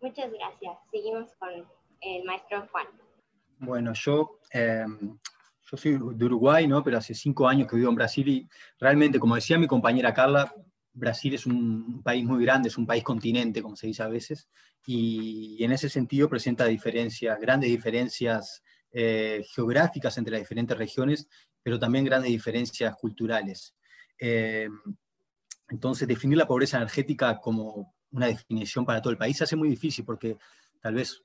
Muchas 0.00 0.32
gracias. 0.32 0.78
Seguimos 0.90 1.32
con 1.34 1.64
el 2.00 2.24
maestro 2.24 2.66
Juan. 2.72 2.88
Bueno, 3.58 3.92
yo, 3.94 4.40
em, 4.50 5.18
yo 5.70 5.76
soy 5.76 5.92
de 5.92 6.24
Uruguay, 6.24 6.66
¿no? 6.66 6.82
pero 6.82 6.98
hace 6.98 7.14
cinco 7.14 7.48
años 7.48 7.68
que 7.68 7.76
vivo 7.76 7.88
en 7.88 7.94
Brasil 7.94 8.28
y 8.28 8.48
realmente, 8.78 9.18
como 9.18 9.34
decía 9.34 9.58
mi 9.58 9.66
compañera 9.66 10.12
Carla, 10.12 10.52
Brasil 10.92 11.34
es 11.34 11.46
un 11.46 12.02
país 12.02 12.24
muy 12.24 12.44
grande, 12.44 12.68
es 12.68 12.78
un 12.78 12.86
país 12.86 13.02
continente, 13.02 13.62
como 13.62 13.76
se 13.76 13.88
dice 13.88 14.02
a 14.02 14.08
veces, 14.08 14.48
y, 14.86 15.62
en 15.64 15.72
ese 15.72 15.88
sentido 15.88 16.28
presenta 16.28 16.66
diferencias, 16.66 17.38
grandes 17.40 17.70
diferencias 17.70 18.62
eh, 18.92 19.44
geográficas 19.54 20.16
entre 20.18 20.32
las 20.32 20.42
diferentes 20.42 20.78
regiones, 20.78 21.28
pero 21.62 21.78
también 21.78 22.04
grandes 22.04 22.30
diferencias 22.30 22.94
culturales. 22.96 23.74
Em, 24.18 24.72
entonces, 25.68 26.06
definir 26.06 26.38
la 26.38 26.46
pobreza 26.46 26.76
energética 26.76 27.40
como 27.40 27.94
una 28.12 28.26
definición 28.26 28.84
para 28.84 29.02
todo 29.02 29.10
el 29.10 29.18
país 29.18 29.36
se 29.36 29.44
hace 29.44 29.56
muy 29.56 29.68
difícil 29.68 30.04
porque 30.04 30.36
tal 30.80 30.94
vez 30.94 31.24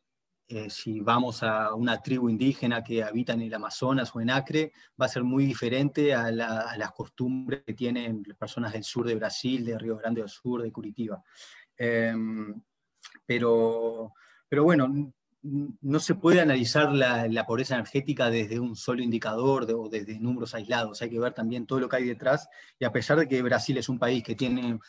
eh, 0.51 0.67
si 0.71 0.99
vamos 0.99 1.43
a 1.43 1.75
una 1.75 2.01
tribu 2.01 2.27
indígena 2.27 2.83
que 2.83 3.03
habita 3.03 3.33
en 3.33 3.41
el 3.41 3.53
Amazonas 3.53 4.15
o 4.15 4.19
en 4.19 4.31
Acre, 4.31 4.71
va 4.99 5.05
a 5.05 5.09
ser 5.09 5.23
muy 5.23 5.45
diferente 5.45 6.15
a, 6.15 6.31
las 6.31 6.91
costumbres 6.93 7.61
que 7.63 7.75
tienen 7.75 8.23
las 8.25 8.35
personas 8.35 8.73
del 8.73 8.83
sur 8.83 9.05
de 9.05 9.13
Brasil, 9.13 9.63
de 9.63 9.77
Río 9.77 9.97
Grande 9.97 10.21
del 10.21 10.29
Sur, 10.29 10.63
de 10.63 10.71
Curitiba. 10.71 11.23
Em, 11.77 12.59
pero, 13.27 14.13
pero 14.47 14.63
bueno, 14.63 15.13
no 15.43 15.99
se 15.99 16.15
puede 16.15 16.41
analizar 16.41 16.91
la, 16.93 17.45
pobreza 17.45 17.75
energética 17.75 18.31
desde 18.31 18.59
un 18.59 18.75
solo 18.75 19.03
indicador 19.03 19.71
o 19.71 19.87
desde 19.87 20.19
números 20.19 20.55
aislados, 20.55 21.03
hay 21.03 21.11
que 21.11 21.19
ver 21.19 21.33
también 21.33 21.67
todo 21.67 21.79
lo 21.79 21.87
que 21.87 21.97
hay 21.97 22.05
detrás, 22.05 22.49
y 22.79 22.85
a 22.85 22.91
pesar 22.91 23.19
de 23.19 23.27
que 23.27 23.41
Brasil 23.43 23.77
es 23.77 23.87
un 23.87 23.99
país 23.99 24.23
que 24.23 24.33
tiene 24.33 24.79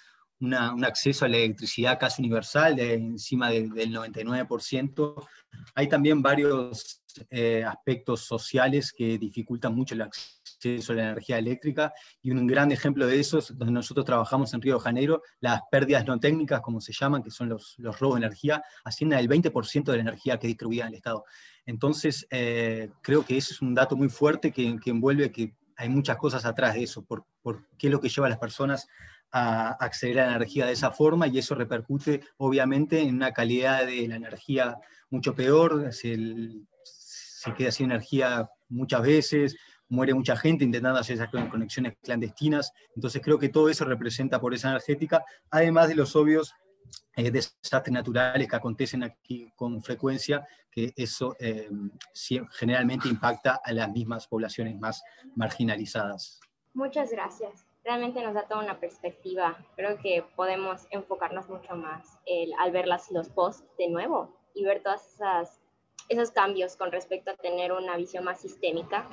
un 0.40 0.84
acceso 0.84 1.24
a 1.24 1.28
la 1.28 1.36
electricidad 1.36 1.98
casi 1.98 2.22
universal, 2.22 2.76
de 2.76 2.94
encima 2.94 3.50
del 3.50 3.70
99%, 3.70 5.26
hay 5.74 5.88
también 5.88 6.22
varios 6.22 7.02
eh, 7.28 7.64
aspectos 7.64 8.22
sociales 8.22 8.92
que 8.92 9.18
dificultan 9.18 9.74
mucho 9.74 9.94
el 9.94 10.02
acceso 10.02 10.92
a 10.92 10.96
la 10.96 11.10
energía 11.10 11.38
eléctrica 11.38 11.92
y 12.22 12.30
un 12.30 12.46
gran 12.46 12.70
ejemplo 12.70 13.06
de 13.06 13.18
eso 13.18 13.38
es 13.38 13.56
donde 13.56 13.72
nosotros 13.72 14.06
trabajamos 14.06 14.54
en 14.54 14.62
Río 14.62 14.74
de 14.74 14.80
Janeiro, 14.80 15.22
las 15.40 15.60
pérdidas 15.70 16.06
no 16.06 16.18
técnicas, 16.18 16.60
como 16.60 16.80
se 16.80 16.92
llaman, 16.92 17.22
que 17.22 17.30
son 17.30 17.48
los, 17.48 17.74
los 17.78 17.98
robos 17.98 18.16
de 18.20 18.26
energía, 18.26 18.62
ascienden 18.84 19.18
al 19.18 19.28
20% 19.28 19.84
de 19.84 19.96
la 19.96 20.02
energía 20.02 20.38
que 20.38 20.46
distribuía 20.46 20.84
en 20.84 20.88
el 20.88 20.94
Estado. 20.94 21.24
Entonces, 21.66 22.26
eh, 22.30 22.90
creo 23.02 23.24
que 23.24 23.36
ese 23.36 23.52
es 23.52 23.60
un 23.60 23.74
dato 23.74 23.96
muy 23.96 24.08
fuerte 24.08 24.52
que, 24.52 24.76
que, 24.82 24.90
envuelve 24.90 25.30
que 25.30 25.54
hay 25.76 25.88
muchas 25.88 26.16
cosas 26.16 26.44
atrás 26.44 26.74
de 26.74 26.82
eso, 26.82 27.02
por, 27.02 27.24
por 27.42 27.66
qué 27.78 27.88
es 27.88 27.92
lo 27.92 28.00
que 28.00 28.08
lleva 28.08 28.26
a 28.26 28.30
las 28.30 28.38
personas 28.38 28.86
a 29.32 29.70
acceder 29.72 30.20
a 30.20 30.26
la 30.26 30.36
energía 30.36 30.66
de 30.66 30.72
esa 30.72 30.90
forma 30.90 31.26
y 31.26 31.38
eso 31.38 31.54
repercute 31.54 32.20
obviamente 32.38 33.00
en 33.00 33.14
una 33.14 33.32
calidad 33.32 33.86
de 33.86 34.08
la 34.08 34.16
energía 34.16 34.76
mucho 35.10 35.34
peor, 35.34 35.92
se, 35.92 36.16
se 36.82 37.54
queda 37.54 37.70
sin 37.70 37.86
energía 37.86 38.48
muchas 38.68 39.02
veces, 39.02 39.56
muere 39.88 40.14
mucha 40.14 40.36
gente 40.36 40.64
intentando 40.64 41.00
hacer 41.00 41.16
esas 41.16 41.30
conexiones 41.30 41.94
clandestinas, 42.02 42.72
entonces 42.94 43.20
creo 43.22 43.38
que 43.38 43.48
todo 43.48 43.68
eso 43.68 43.84
representa 43.84 44.40
por 44.40 44.54
esa 44.54 44.70
energética, 44.70 45.24
además 45.50 45.88
de 45.88 45.96
los 45.96 46.14
obvios 46.14 46.54
eh, 47.16 47.30
desastres 47.30 47.92
naturales 47.92 48.48
que 48.48 48.56
acontecen 48.56 49.02
aquí 49.02 49.52
con 49.56 49.82
frecuencia, 49.82 50.46
que 50.70 50.92
eso 50.96 51.36
eh, 51.40 51.68
generalmente 52.52 53.08
impacta 53.08 53.60
a 53.64 53.72
las 53.72 53.90
mismas 53.90 54.28
poblaciones 54.28 54.78
más 54.78 55.02
marginalizadas. 55.34 56.38
Muchas 56.72 57.10
gracias 57.10 57.69
realmente 57.84 58.22
nos 58.22 58.34
da 58.34 58.46
toda 58.46 58.62
una 58.62 58.78
perspectiva. 58.78 59.56
Creo 59.76 59.98
que 59.98 60.24
podemos 60.36 60.86
enfocarnos 60.90 61.48
mucho 61.48 61.74
más 61.76 62.18
al 62.58 62.72
ver 62.72 62.86
las, 62.86 63.10
los 63.10 63.28
posts 63.28 63.66
de 63.78 63.88
nuevo 63.88 64.36
y 64.54 64.64
ver 64.64 64.82
todos 64.82 65.18
esos 66.08 66.30
cambios 66.30 66.76
con 66.76 66.92
respecto 66.92 67.30
a 67.30 67.36
tener 67.36 67.72
una 67.72 67.96
visión 67.96 68.24
más 68.24 68.40
sistémica 68.40 69.08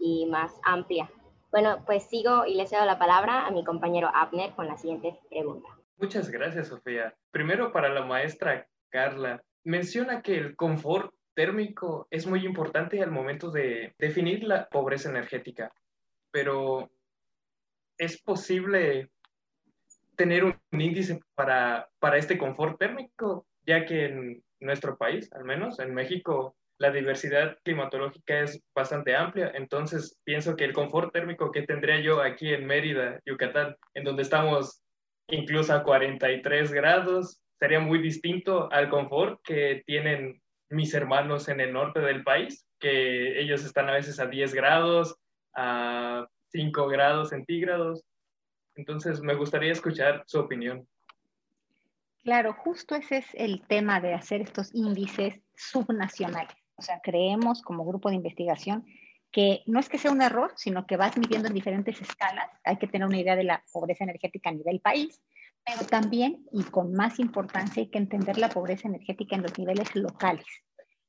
y 0.00 0.26
más 0.26 0.52
amplia. 0.64 1.10
Bueno, 1.50 1.84
pues 1.86 2.04
sigo 2.08 2.46
y 2.46 2.54
le 2.54 2.66
cedo 2.66 2.84
la 2.84 2.98
palabra 2.98 3.46
a 3.46 3.50
mi 3.50 3.64
compañero 3.64 4.10
Abner 4.12 4.52
con 4.54 4.66
la 4.66 4.76
siguiente 4.76 5.20
pregunta. 5.30 5.68
Muchas 5.98 6.28
gracias, 6.28 6.68
Sofía. 6.68 7.14
Primero 7.30 7.72
para 7.72 7.88
la 7.88 8.04
maestra 8.04 8.66
Carla. 8.88 9.42
Menciona 9.62 10.20
que 10.20 10.36
el 10.36 10.56
confort 10.56 11.14
térmico 11.34 12.06
es 12.10 12.26
muy 12.26 12.44
importante 12.44 13.02
al 13.02 13.10
momento 13.10 13.50
de 13.50 13.94
definir 13.98 14.44
la 14.44 14.68
pobreza 14.68 15.10
energética, 15.10 15.72
pero 16.30 16.90
es 17.98 18.20
posible 18.22 19.10
tener 20.16 20.44
un 20.44 20.56
índice 20.72 21.20
para, 21.34 21.88
para 21.98 22.18
este 22.18 22.38
confort 22.38 22.78
térmico, 22.78 23.46
ya 23.66 23.84
que 23.84 24.06
en 24.06 24.44
nuestro 24.60 24.96
país, 24.96 25.32
al 25.32 25.44
menos 25.44 25.78
en 25.78 25.94
México, 25.94 26.56
la 26.78 26.90
diversidad 26.90 27.56
climatológica 27.64 28.40
es 28.40 28.60
bastante 28.74 29.14
amplia, 29.14 29.52
entonces 29.54 30.20
pienso 30.24 30.56
que 30.56 30.64
el 30.64 30.72
confort 30.72 31.12
térmico 31.12 31.52
que 31.52 31.62
tendría 31.62 32.00
yo 32.00 32.20
aquí 32.20 32.52
en 32.52 32.66
Mérida, 32.66 33.20
Yucatán, 33.24 33.76
en 33.94 34.04
donde 34.04 34.22
estamos 34.22 34.82
incluso 35.28 35.72
a 35.72 35.84
43 35.84 36.72
grados, 36.72 37.40
sería 37.58 37.80
muy 37.80 38.00
distinto 38.00 38.70
al 38.72 38.88
confort 38.90 39.40
que 39.44 39.82
tienen 39.86 40.42
mis 40.68 40.92
hermanos 40.94 41.48
en 41.48 41.60
el 41.60 41.72
norte 41.72 42.00
del 42.00 42.24
país, 42.24 42.66
que 42.80 43.40
ellos 43.40 43.64
están 43.64 43.88
a 43.88 43.92
veces 43.92 44.18
a 44.18 44.26
10 44.26 44.54
grados, 44.54 45.16
a 45.54 46.26
5 46.54 46.86
grados 46.86 47.30
centígrados. 47.30 48.04
Entonces, 48.76 49.20
me 49.20 49.34
gustaría 49.34 49.72
escuchar 49.72 50.22
su 50.26 50.38
opinión. 50.38 50.86
Claro, 52.22 52.54
justo 52.54 52.94
ese 52.94 53.18
es 53.18 53.26
el 53.34 53.66
tema 53.66 54.00
de 54.00 54.14
hacer 54.14 54.40
estos 54.40 54.74
índices 54.74 55.40
subnacionales. 55.54 56.56
O 56.76 56.82
sea, 56.82 57.00
creemos 57.02 57.60
como 57.60 57.84
grupo 57.84 58.08
de 58.08 58.16
investigación 58.16 58.86
que 59.30 59.62
no 59.66 59.80
es 59.80 59.88
que 59.88 59.98
sea 59.98 60.12
un 60.12 60.22
error, 60.22 60.52
sino 60.56 60.86
que 60.86 60.96
vas 60.96 61.18
midiendo 61.18 61.48
en 61.48 61.54
diferentes 61.54 62.00
escalas. 62.00 62.48
Hay 62.62 62.78
que 62.78 62.86
tener 62.86 63.06
una 63.06 63.18
idea 63.18 63.34
de 63.34 63.42
la 63.42 63.64
pobreza 63.72 64.04
energética 64.04 64.50
a 64.50 64.54
nivel 64.54 64.80
país, 64.80 65.20
pero 65.66 65.84
también, 65.86 66.46
y 66.52 66.62
con 66.62 66.92
más 66.92 67.18
importancia, 67.18 67.82
hay 67.82 67.88
que 67.88 67.98
entender 67.98 68.38
la 68.38 68.48
pobreza 68.48 68.86
energética 68.86 69.34
en 69.34 69.42
los 69.42 69.58
niveles 69.58 69.94
locales. 69.96 70.46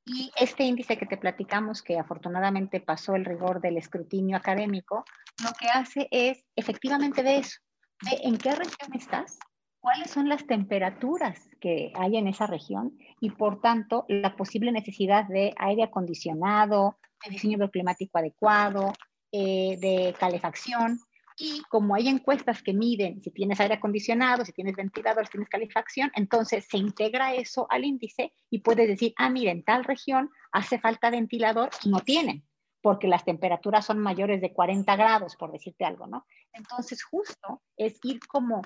Y 0.05 0.31
este 0.39 0.63
índice 0.63 0.97
que 0.97 1.07
te 1.07 1.17
platicamos, 1.17 1.81
que 1.81 1.97
afortunadamente 1.97 2.79
pasó 2.79 3.15
el 3.15 3.25
rigor 3.25 3.59
del 3.59 3.77
escrutinio 3.77 4.37
académico, 4.37 5.03
lo 5.43 5.51
que 5.59 5.67
hace 5.67 6.07
es 6.11 6.45
efectivamente 6.55 7.23
de 7.23 7.37
eso, 7.37 7.59
de 8.01 8.19
en 8.23 8.37
qué 8.37 8.51
región 8.51 8.93
estás, 8.93 9.39
cuáles 9.79 10.11
son 10.11 10.29
las 10.29 10.45
temperaturas 10.45 11.47
que 11.59 11.91
hay 11.95 12.17
en 12.17 12.27
esa 12.27 12.47
región 12.47 12.97
y 13.19 13.31
por 13.31 13.61
tanto 13.61 14.05
la 14.07 14.35
posible 14.35 14.71
necesidad 14.71 15.25
de 15.25 15.53
aire 15.57 15.83
acondicionado, 15.83 16.97
de 17.23 17.31
diseño 17.31 17.57
bioclimático 17.57 18.17
adecuado, 18.17 18.93
eh, 19.31 19.77
de 19.79 20.15
calefacción. 20.19 20.99
Y 21.37 21.61
como 21.69 21.95
hay 21.95 22.07
encuestas 22.07 22.63
que 22.63 22.73
miden 22.73 23.21
si 23.21 23.29
tienes 23.31 23.59
aire 23.59 23.75
acondicionado, 23.75 24.45
si 24.45 24.53
tienes 24.53 24.75
ventilador, 24.75 25.25
si 25.25 25.33
tienes 25.33 25.49
calefacción, 25.49 26.11
entonces 26.15 26.65
se 26.69 26.77
integra 26.77 27.33
eso 27.33 27.67
al 27.69 27.83
índice 27.83 28.33
y 28.49 28.59
puedes 28.59 28.87
decir, 28.87 29.13
ah, 29.17 29.29
mira, 29.29 29.51
en 29.51 29.63
tal 29.63 29.83
región 29.83 30.29
hace 30.51 30.79
falta 30.79 31.09
ventilador 31.09 31.69
y 31.83 31.89
no 31.89 31.99
tienen, 31.99 32.45
porque 32.81 33.07
las 33.07 33.25
temperaturas 33.25 33.85
son 33.85 33.99
mayores 33.99 34.39
de 34.39 34.53
40 34.53 34.95
grados, 34.95 35.35
por 35.35 35.51
decirte 35.51 35.83
algo, 35.83 36.07
¿no? 36.07 36.25
Entonces, 36.53 37.03
justo 37.03 37.61
es 37.75 37.99
ir 38.03 38.19
como 38.27 38.61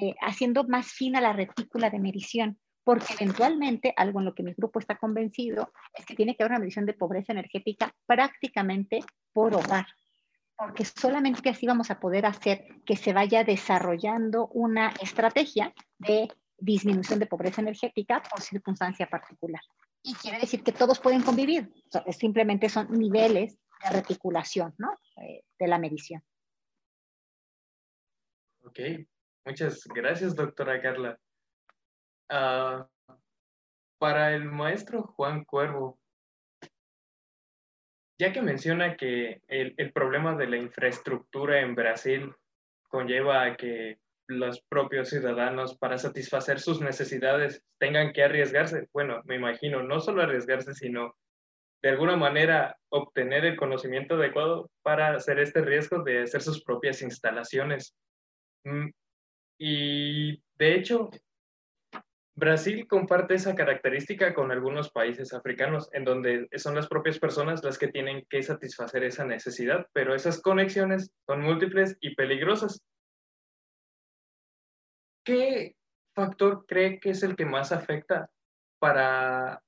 eh, 0.00 0.14
haciendo 0.20 0.64
más 0.64 0.92
fina 0.92 1.20
la 1.20 1.32
retícula 1.32 1.90
de 1.90 1.98
medición, 1.98 2.58
porque 2.84 3.14
eventualmente, 3.18 3.92
algo 3.96 4.20
en 4.20 4.26
lo 4.26 4.34
que 4.34 4.42
mi 4.42 4.54
grupo 4.54 4.78
está 4.78 4.96
convencido, 4.96 5.72
es 5.94 6.06
que 6.06 6.14
tiene 6.14 6.36
que 6.36 6.42
haber 6.42 6.52
una 6.52 6.60
medición 6.60 6.86
de 6.86 6.94
pobreza 6.94 7.32
energética 7.32 7.94
prácticamente 8.06 9.00
por 9.32 9.54
hogar, 9.54 9.86
porque 10.56 10.84
solamente 10.84 11.48
así 11.48 11.66
vamos 11.66 11.90
a 11.90 12.00
poder 12.00 12.26
hacer 12.26 12.66
que 12.84 12.96
se 12.96 13.12
vaya 13.12 13.44
desarrollando 13.44 14.48
una 14.48 14.92
estrategia 15.00 15.74
de 15.98 16.28
disminución 16.58 17.18
de 17.18 17.26
pobreza 17.26 17.60
energética 17.60 18.22
por 18.22 18.40
circunstancia 18.40 19.06
particular. 19.06 19.62
Y 20.02 20.14
quiere 20.14 20.38
decir 20.38 20.62
que 20.62 20.72
todos 20.72 21.00
pueden 21.00 21.22
convivir, 21.22 21.72
simplemente 22.10 22.68
son 22.68 22.90
niveles 22.90 23.58
de 23.82 23.90
reticulación 23.90 24.74
¿no? 24.78 24.92
Eh, 25.22 25.44
de 25.58 25.66
la 25.66 25.78
medición. 25.78 26.22
Ok, 28.64 28.78
Muchas 29.44 29.84
gracias, 29.88 30.36
doctora 30.36 30.80
Carla. 30.80 31.18
Ah, 32.28 32.88
para 33.98 34.34
el 34.34 34.44
maestro 34.44 35.02
Juan 35.02 35.44
Cuervo, 35.44 35.98
ya 38.22 38.32
que 38.32 38.40
menciona 38.40 38.96
que 38.96 39.42
el, 39.48 39.74
el, 39.76 39.92
problema 39.92 40.36
de 40.36 40.46
la 40.46 40.56
infraestructura 40.56 41.60
en 41.60 41.74
Brasil 41.74 42.32
conlleva 42.88 43.42
a 43.42 43.56
que 43.56 43.98
los 44.28 44.60
propios 44.60 45.08
ciudadanos 45.08 45.76
para 45.76 45.98
satisfacer 45.98 46.60
sus 46.60 46.80
necesidades 46.80 47.64
tengan 47.80 48.12
que 48.12 48.22
arriesgarse, 48.22 48.88
bueno, 48.92 49.22
me 49.24 49.34
imagino, 49.34 49.82
no 49.82 49.98
solo 49.98 50.22
arriesgarse, 50.22 50.72
sino 50.72 51.16
de 51.82 51.88
alguna 51.88 52.14
manera 52.14 52.76
obtener 52.90 53.44
el 53.44 53.56
conocimiento 53.56 54.14
adecuado 54.14 54.70
para 54.82 55.16
hacer 55.16 55.40
este 55.40 55.62
riesgo 55.62 56.04
de 56.04 56.22
hacer 56.22 56.42
sus 56.42 56.62
propias 56.62 57.02
instalaciones. 57.02 57.92
Mm, 58.62 58.90
y 59.58 60.40
de 60.58 60.74
hecho, 60.76 61.10
Brasil 62.34 62.86
comparte 62.88 63.34
esa 63.34 63.54
característica 63.54 64.32
con 64.32 64.50
algunos 64.50 64.90
países 64.90 65.34
africanos, 65.34 65.90
en 65.92 66.04
donde 66.04 66.48
son 66.56 66.74
las 66.74 66.88
propias 66.88 67.18
personas 67.18 67.62
las 67.62 67.76
que 67.76 67.88
tienen 67.88 68.24
que 68.30 68.42
satisfacer 68.42 69.04
esa 69.04 69.24
necesidad, 69.24 69.86
pero 69.92 70.14
esas 70.14 70.40
conexiones 70.40 71.12
son 71.26 71.42
múltiples 71.42 71.96
y 72.00 72.14
peligrosas. 72.14 72.82
¿Qué 75.24 75.76
factor 76.14 76.64
cree 76.66 77.00
que 77.00 77.10
es 77.10 77.22
el 77.22 77.36
que 77.36 77.44
más 77.44 77.70
afecta 77.70 78.30
para 78.78 79.62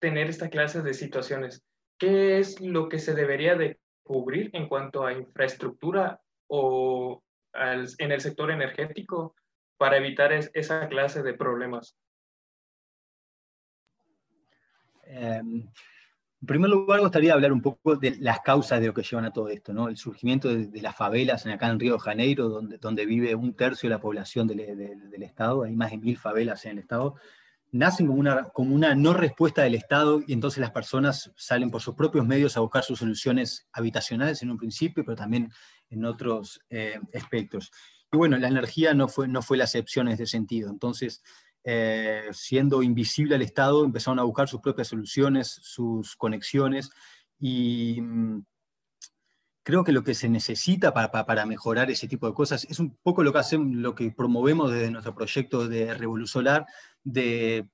tener 0.00 0.28
esta 0.28 0.48
clase 0.48 0.80
de 0.82 0.94
situaciones? 0.94 1.62
¿Qué 1.98 2.38
es 2.38 2.62
lo 2.62 2.88
que 2.88 2.98
se 2.98 3.14
debería 3.14 3.56
de 3.56 3.78
cubrir 4.02 4.50
en 4.54 4.68
cuanto 4.68 5.04
a 5.04 5.12
infraestructura 5.12 6.20
o 6.48 7.22
en 7.52 8.10
el 8.10 8.20
sector 8.20 8.50
energético 8.50 9.34
para 9.80 9.96
evitar 9.96 10.30
esa 10.30 10.88
clase 10.88 11.22
de 11.22 11.32
problemas? 11.32 11.96
Em, 15.04 15.66
en 16.42 16.46
primer 16.46 16.68
lugar, 16.68 17.00
gustaría 17.00 17.32
hablar 17.32 17.50
un 17.50 17.62
poco 17.62 17.96
de 17.96 18.18
las 18.20 18.40
causas 18.40 18.78
de 18.78 18.88
lo 18.88 18.92
que 18.92 19.02
llevan 19.02 19.24
a 19.24 19.32
todo 19.32 19.48
esto, 19.48 19.72
¿no? 19.72 19.88
El 19.88 19.96
surgimiento 19.96 20.54
de, 20.54 20.82
las 20.82 20.94
favelas 20.94 21.46
en 21.46 21.52
acá 21.52 21.68
en 21.68 21.80
Río 21.80 21.94
de 21.94 21.98
Janeiro, 22.00 22.50
donde, 22.50 22.76
donde 22.76 23.06
vive 23.06 23.34
un 23.34 23.54
tercio 23.54 23.88
de 23.88 23.94
la 23.94 24.02
población 24.02 24.46
del, 24.46 24.58
del, 25.10 25.22
Estado, 25.22 25.62
hay 25.62 25.74
más 25.74 25.92
de 25.92 25.96
mil 25.96 26.18
favelas 26.18 26.66
en 26.66 26.72
el 26.72 26.80
Estado, 26.80 27.14
nacen 27.72 28.06
como 28.06 28.20
una, 28.20 28.44
como 28.50 28.74
una 28.74 28.94
no 28.94 29.14
respuesta 29.14 29.62
del 29.62 29.76
Estado 29.76 30.20
y 30.26 30.34
entonces 30.34 30.60
las 30.60 30.72
personas 30.72 31.32
salen 31.36 31.70
por 31.70 31.80
sus 31.80 31.94
propios 31.94 32.26
medios 32.26 32.54
a 32.54 32.60
buscar 32.60 32.84
sus 32.84 32.98
soluciones 32.98 33.66
habitacionales 33.72 34.42
en 34.42 34.50
un 34.50 34.58
principio, 34.58 35.06
pero 35.06 35.16
también 35.16 35.50
en 35.88 36.04
otros 36.04 36.60
eh, 36.68 37.00
aspectos. 37.14 37.72
Bueno, 38.12 38.36
la 38.38 38.48
energía 38.48 38.92
no 38.94 39.08
fue, 39.08 39.28
no 39.28 39.42
fue 39.42 39.56
la 39.56 39.64
excepción 39.64 40.08
en 40.08 40.14
ese 40.14 40.26
sentido. 40.26 40.70
Entonces, 40.70 41.22
eh, 41.62 42.28
siendo 42.32 42.82
invisible 42.82 43.34
al 43.36 43.42
Estado, 43.42 43.84
empezaron 43.84 44.18
a 44.18 44.24
buscar 44.24 44.48
sus 44.48 44.60
propias 44.60 44.88
soluciones, 44.88 45.48
sus 45.62 46.16
conexiones, 46.16 46.90
y 47.38 48.00
mm, 48.00 48.44
creo 49.62 49.84
que 49.84 49.92
lo 49.92 50.02
que 50.02 50.14
se 50.14 50.28
necesita 50.28 50.92
para, 50.92 51.10
para, 51.10 51.46
mejorar 51.46 51.90
ese 51.90 52.08
tipo 52.08 52.26
de 52.26 52.34
cosas 52.34 52.64
es 52.64 52.80
un 52.80 52.96
poco 53.02 53.22
lo 53.22 53.32
que 53.32 53.40
lo 53.58 53.94
que 53.94 54.10
promovemos 54.10 54.72
desde 54.72 54.90
nuestro 54.90 55.14
proyecto 55.14 55.68
de 55.68 55.94
Revolución 55.94 56.26
Solar, 56.26 56.66
de 57.04 57.68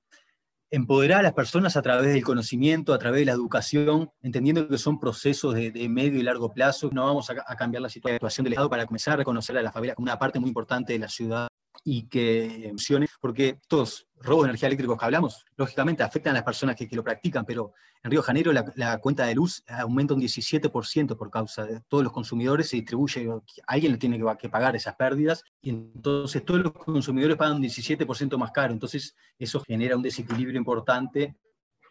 empoderar 0.71 1.21
a 1.21 1.23
las 1.23 1.33
personas 1.33 1.77
a 1.77 1.83
través 1.83 2.13
del 2.13 2.25
conocimiento, 2.25 2.93
a 2.93 2.99
través 2.99 3.21
de 3.21 3.27
la 3.27 3.33
educación, 3.33 4.11
entendiendo 4.23 4.69
que 4.69 4.79
son 4.79 4.99
procesos 4.99 5.55
de, 5.55 5.89
medio 5.89 6.19
y 6.19 6.23
largo 6.23 6.53
plazo. 6.53 6.91
No 6.93 7.05
vamos 7.05 7.31
a, 7.31 7.57
cambiar 7.57 7.83
la 7.83 7.89
situación 7.89 8.45
del 8.45 8.55
Estado 8.55 8.71
para 8.71 8.87
comenzar 8.87 9.15
a 9.15 9.17
reconocer 9.19 9.57
a 9.57 9.63
la 9.63 9.73
favela 9.73 9.95
como 9.95 10.05
una 10.05 10.19
parte 10.19 10.39
muy 10.39 10.49
importante 10.49 10.93
de 10.93 10.99
la 10.99 11.09
ciudad 11.09 11.49
y 11.89 12.09
que 12.09 12.67
funcione, 12.71 13.07
porque 13.21 13.61
estos 13.63 14.09
robos 14.17 14.43
de 14.43 14.49
energía 14.51 14.67
eléctrica 14.67 14.99
que 14.99 15.05
hablamos, 15.05 15.47
lógicamente 15.57 16.03
afectan 16.03 16.33
a 16.33 16.39
las 16.39 16.43
personas 16.43 16.75
que, 16.75 16.89
lo 16.91 17.05
practican, 17.05 17.45
pero 17.45 17.75
en 18.03 18.11
Río 18.11 18.23
de 18.23 18.27
Janeiro 18.27 18.53
la, 18.53 18.99
cuenta 18.99 19.25
de 19.25 19.37
luz 19.37 19.63
aumenta 19.69 20.13
un 20.13 20.21
17% 20.21 21.17
por 21.17 21.31
causa 21.31 21.65
de 21.65 21.81
todos 21.83 22.03
los 22.03 22.13
consumidores, 22.13 22.69
se 22.69 22.79
distribuye, 22.79 23.29
alguien 23.69 23.93
le 23.93 23.99
tiene 23.99 24.19
que, 24.19 24.25
que 24.37 24.49
pagar 24.49 24.75
esas 24.75 24.97
pérdidas, 24.97 25.45
y 25.63 25.71
entonces 25.71 26.45
todos 26.45 26.61
los 26.61 26.73
consumidores 26.73 27.37
pagan 27.37 27.59
un 27.59 27.63
17% 27.63 28.37
más 28.37 28.51
caro, 28.51 28.73
entonces 28.73 29.15
eso 29.39 29.61
genera 29.61 29.95
un 29.95 30.03
desequilibrio 30.03 30.59
importante. 30.59 31.37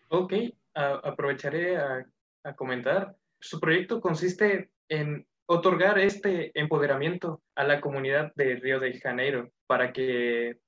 Ok, 0.09 0.33
aprovecharé 0.73 1.77
a, 1.77 2.05
a 2.43 2.53
comentar. 2.53 3.15
Su 3.39 3.61
proyecto 3.61 4.01
consiste 4.01 4.71
en 4.89 5.25
otorgar 5.47 5.99
este 5.99 6.51
empoderamiento 6.59 7.41
a 7.55 7.63
la 7.63 7.81
comunidad 7.81 8.31
de 8.35 8.55
Río 8.55 8.79
de 8.79 8.99
Janeiro 8.99 9.49
para 9.67 9.93
que 9.93 10.59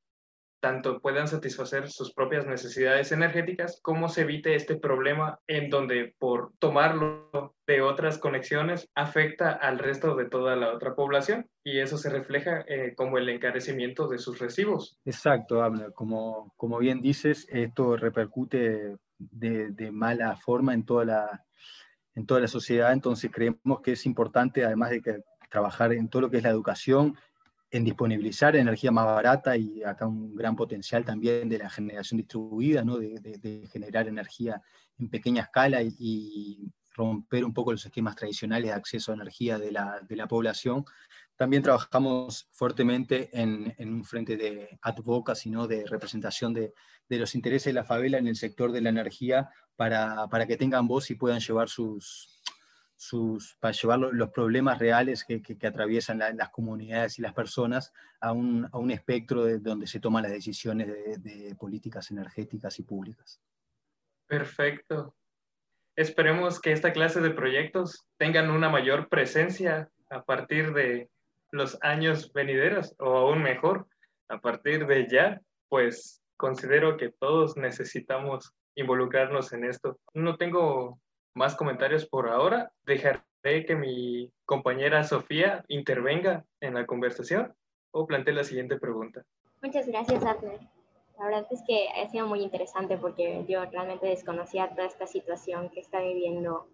tanto 0.59 0.99
puedan 0.99 1.27
satisfacer 1.27 1.89
sus 1.89 2.13
propias 2.13 2.45
necesidades 2.45 3.11
energéticas, 3.11 3.79
como 3.81 4.09
se 4.09 4.21
evite 4.21 4.55
este 4.55 4.75
problema 4.75 5.39
en 5.47 5.69
donde 5.69 6.15
por 6.17 6.51
tomarlo 6.59 7.53
de 7.67 7.81
otras 7.81 8.17
conexiones 8.17 8.89
afecta 8.95 9.51
al 9.51 9.77
resto 9.79 10.15
de 10.15 10.27
toda 10.27 10.55
la 10.55 10.73
otra 10.73 10.95
población 10.95 11.47
y 11.63 11.79
eso 11.79 11.97
se 11.97 12.09
refleja 12.09 12.65
eh, 12.67 12.93
como 12.95 13.17
el 13.17 13.29
encarecimiento 13.29 14.07
de 14.07 14.17
sus 14.17 14.39
recibos. 14.39 14.99
Exacto, 15.05 15.61
Como, 15.93 16.53
como 16.57 16.79
bien 16.79 17.01
dices, 17.01 17.47
esto 17.49 17.95
repercute 17.95 18.97
de, 19.19 19.69
de 19.71 19.91
mala 19.91 20.35
forma 20.37 20.73
en 20.73 20.85
toda 20.85 21.05
la 21.05 21.45
en 22.17 22.25
toda 22.25 22.41
la 22.41 22.47
sociedad, 22.47 22.93
entonces 22.93 23.30
creemos 23.32 23.80
que 23.84 23.91
es 23.91 24.08
importante, 24.08 24.65
además 24.65 24.89
de 24.89 25.03
que 25.03 25.21
trabajar 25.51 25.93
en 25.93 26.10
todo 26.10 26.23
lo 26.23 26.32
que 26.32 26.38
es 26.38 26.43
la 26.43 26.49
educación, 26.49 27.15
en 27.69 27.84
disponibilizar 27.84 28.56
energía 28.56 28.91
más 28.91 29.06
barata 29.06 29.56
y 29.56 29.84
acá 29.84 30.08
un 30.08 30.36
gran 30.36 30.56
potencial 30.56 31.06
también 31.06 31.47
de 31.47 31.60
la 31.60 31.69
generación 31.69 32.17
distribuida, 32.17 32.84
¿no? 32.84 32.97
de, 32.97 33.67
generar 33.71 34.08
energía 34.08 34.60
en 34.97 35.10
pequeña 35.10 35.43
escala 35.43 35.84
y, 35.84 36.71
romper 36.95 37.45
un 37.45 37.53
poco 37.53 37.71
los 37.71 37.86
esquemas 37.86 38.15
tradicionales 38.15 38.71
de 38.71 38.73
acceso 38.73 39.12
a 39.12 39.15
energía 39.15 39.60
de 39.60 39.71
la, 39.71 39.99
de 40.01 40.15
la 40.15 40.27
población. 40.27 40.84
También 41.38 41.62
trabajamos 41.62 42.50
fuertemente 42.52 43.30
en, 43.32 43.73
un 43.80 44.04
frente 44.04 44.36
de 44.36 44.80
advocacy, 44.82 45.52
¿no? 45.52 45.67
de 45.67 45.86
representación 45.86 46.54
de, 46.54 46.73
de, 47.08 47.19
los 47.19 47.36
intereses 47.36 47.65
de 47.65 47.73
la 47.73 47.84
favela 47.84 48.17
en 48.17 48.28
el 48.28 48.36
sector 48.36 48.71
de 48.71 48.82
la 48.82 48.89
energía 48.89 49.50
para, 49.76 50.28
para 50.28 50.47
que 50.47 50.58
tengan 50.58 50.88
voz 50.88 51.12
y 51.12 51.15
puedan 51.15 51.39
llevar 51.39 51.69
sus, 51.69 52.41
sus, 52.95 53.56
para 53.60 53.71
llevar 53.71 54.00
los 54.00 54.32
problemas 54.32 54.80
reales 54.80 55.23
que, 55.23 55.43
que, 55.43 55.67
atraviesan 55.67 56.17
las 56.17 56.50
comunidades 56.50 57.19
y 57.19 57.21
las 57.21 57.34
personas 57.34 57.93
a 58.19 58.32
un, 58.32 58.67
a 58.71 58.78
un 58.80 58.89
espectro 58.89 59.45
de 59.45 59.60
donde 59.60 59.86
se 59.86 60.00
toman 60.00 60.23
las 60.23 60.32
decisiones 60.32 60.88
de, 60.88 61.17
de 61.19 61.56
políticas 61.56 62.10
energéticas 62.10 62.80
y 62.80 62.84
públicas. 62.84 63.39
Perfecto. 64.26 65.15
esperemos 65.95 66.60
que 66.60 66.71
esta 66.71 66.91
clase 66.91 67.21
de 67.21 67.30
proyectos 67.30 68.08
tengan 68.17 68.50
una 68.50 68.69
mayor 68.69 69.08
presencia 69.08 69.91
a 70.10 70.23
partir 70.23 70.73
de 70.73 71.10
los 71.51 71.77
años 71.81 72.31
venideros 72.33 72.95
o 72.99 73.17
aún 73.17 73.41
mejor, 73.41 73.88
a 74.29 74.39
partir 74.39 74.86
de 74.88 75.07
ya, 75.10 75.41
pues 75.69 76.21
considero 76.36 76.97
que 76.97 77.10
todos 77.10 77.57
necesitamos 77.57 78.53
involucrarnos 78.75 79.53
en 79.53 79.65
esto. 79.65 79.99
No 80.13 80.38
tengo 80.38 80.99
más 81.33 81.55
comentarios 81.55 82.05
por 82.05 82.29
ahora. 82.29 82.71
Dejaré 82.86 83.65
que 83.65 83.75
mi 83.75 84.31
compañera 84.45 85.03
Sofía 85.03 85.63
intervenga 85.67 86.45
en 86.62 86.75
la 86.75 86.86
conversación 86.86 87.53
o 87.91 88.05
plantee 88.05 88.33
la 88.33 88.43
siguiente 88.43 88.77
pregunta. 88.77 89.23
Muchas 89.62 89.88
gracias, 89.88 90.23
Abner. 90.23 90.60
La 91.17 91.25
verdad 91.25 91.47
es 91.49 91.63
que 91.65 91.88
ha 91.89 92.07
sido 92.10 92.27
muy 92.27 92.41
interesante 92.41 92.97
porque 92.97 93.43
yo 93.47 93.65
realmente 93.65 94.05
desconocía 94.05 94.69
toda 94.69 94.86
esta 94.86 95.07
situación 95.07 95.69
que 95.69 95.79
está 95.79 95.99
viviendo 95.99 96.67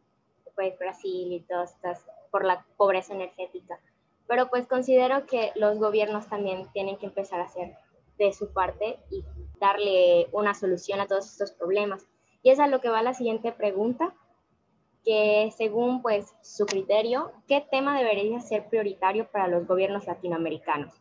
pues, 0.55 0.77
Brasil 0.77 1.31
y 1.31 1.39
todas 1.41 1.73
estas 1.73 2.05
por 2.29 2.43
la 2.43 2.65
pobreza 2.77 3.13
energética. 3.13 3.79
Pero 4.27 4.49
pues 4.49 4.67
considero 4.67 5.25
que 5.25 5.51
los 5.55 5.77
gobiernos 5.79 6.27
también 6.27 6.67
tienen 6.73 6.97
que 6.97 7.05
empezar 7.05 7.41
a 7.41 7.45
hacer 7.45 7.75
de 8.17 8.31
su 8.33 8.53
parte 8.53 8.99
y 9.09 9.23
darle 9.59 10.27
una 10.31 10.53
solución 10.53 10.99
a 10.99 11.07
todos 11.07 11.25
estos 11.25 11.51
problemas. 11.51 12.05
Y 12.41 12.51
es 12.51 12.59
a 12.59 12.67
lo 12.67 12.81
que 12.81 12.89
va 12.89 13.01
la 13.01 13.13
siguiente 13.13 13.51
pregunta, 13.51 14.13
que 15.03 15.51
según 15.55 16.01
pues 16.01 16.33
su 16.41 16.65
criterio, 16.65 17.31
¿qué 17.47 17.65
tema 17.69 17.97
debería 17.97 18.39
ser 18.39 18.69
prioritario 18.69 19.29
para 19.29 19.47
los 19.47 19.67
gobiernos 19.67 20.07
latinoamericanos? 20.07 20.93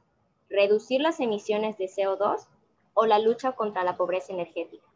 ¿Reducir 0.48 1.00
las 1.00 1.20
emisiones 1.20 1.78
de 1.78 1.87
CO2 1.87 2.46
o 2.94 3.06
la 3.06 3.18
lucha 3.18 3.52
contra 3.52 3.85
la 3.85 3.96
pobreza 3.96 4.32
energética? 4.32 4.87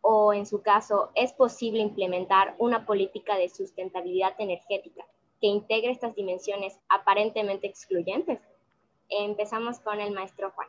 O 0.00 0.32
en 0.32 0.46
su 0.46 0.62
caso, 0.62 1.10
¿es 1.14 1.32
posible 1.34 1.80
implementar 1.80 2.54
una 2.58 2.86
política 2.86 3.36
de 3.36 3.50
sustentabilidad 3.50 4.34
energética 4.38 5.04
que 5.40 5.46
integre 5.46 5.90
estas 5.90 6.14
dimensiones 6.14 6.78
aparentemente 6.88 7.66
excluyentes? 7.66 8.38
Empezamos 9.08 9.80
con 9.80 10.00
el 10.00 10.12
maestro 10.12 10.50
Juan. 10.50 10.68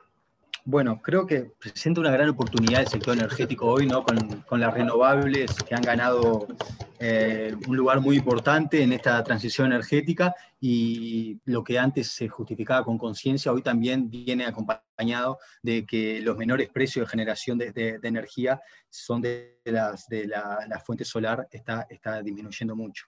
Bueno, 0.63 1.01
creo 1.01 1.25
que 1.25 1.51
presenta 1.59 2.01
una 2.01 2.11
gran 2.11 2.29
oportunidad 2.29 2.81
el 2.81 2.87
sector 2.87 3.17
energético 3.17 3.65
hoy, 3.65 3.87
¿no? 3.87 4.03
Con, 4.03 4.59
las 4.59 4.73
renovables 4.73 5.55
que 5.55 5.73
han 5.73 5.81
ganado 5.81 6.47
eh, 6.99 7.55
un 7.67 7.75
lugar 7.75 7.99
muy 7.99 8.17
importante 8.17 8.83
en 8.83 8.93
esta 8.93 9.23
transición 9.23 9.67
energética 9.67 10.35
y 10.59 11.39
lo 11.45 11.63
que 11.63 11.79
antes 11.79 12.09
se 12.09 12.29
justificaba 12.29 12.85
con 12.85 12.99
conciencia, 12.99 13.51
hoy 13.51 13.63
también 13.63 14.07
viene 14.11 14.45
acompañado 14.45 15.39
de 15.63 15.83
que 15.83 16.21
los 16.21 16.37
menores 16.37 16.69
precios 16.69 17.07
de 17.07 17.09
generación 17.09 17.57
de, 17.57 17.99
energía 18.03 18.61
son 18.87 19.19
de 19.21 19.61
las 19.65 20.07
de 20.09 20.27
la, 20.27 20.59
la 20.69 20.79
fuente 20.79 21.05
solar, 21.05 21.47
está, 21.51 21.87
está 21.89 22.21
disminuyendo 22.21 22.75
mucho. 22.75 23.07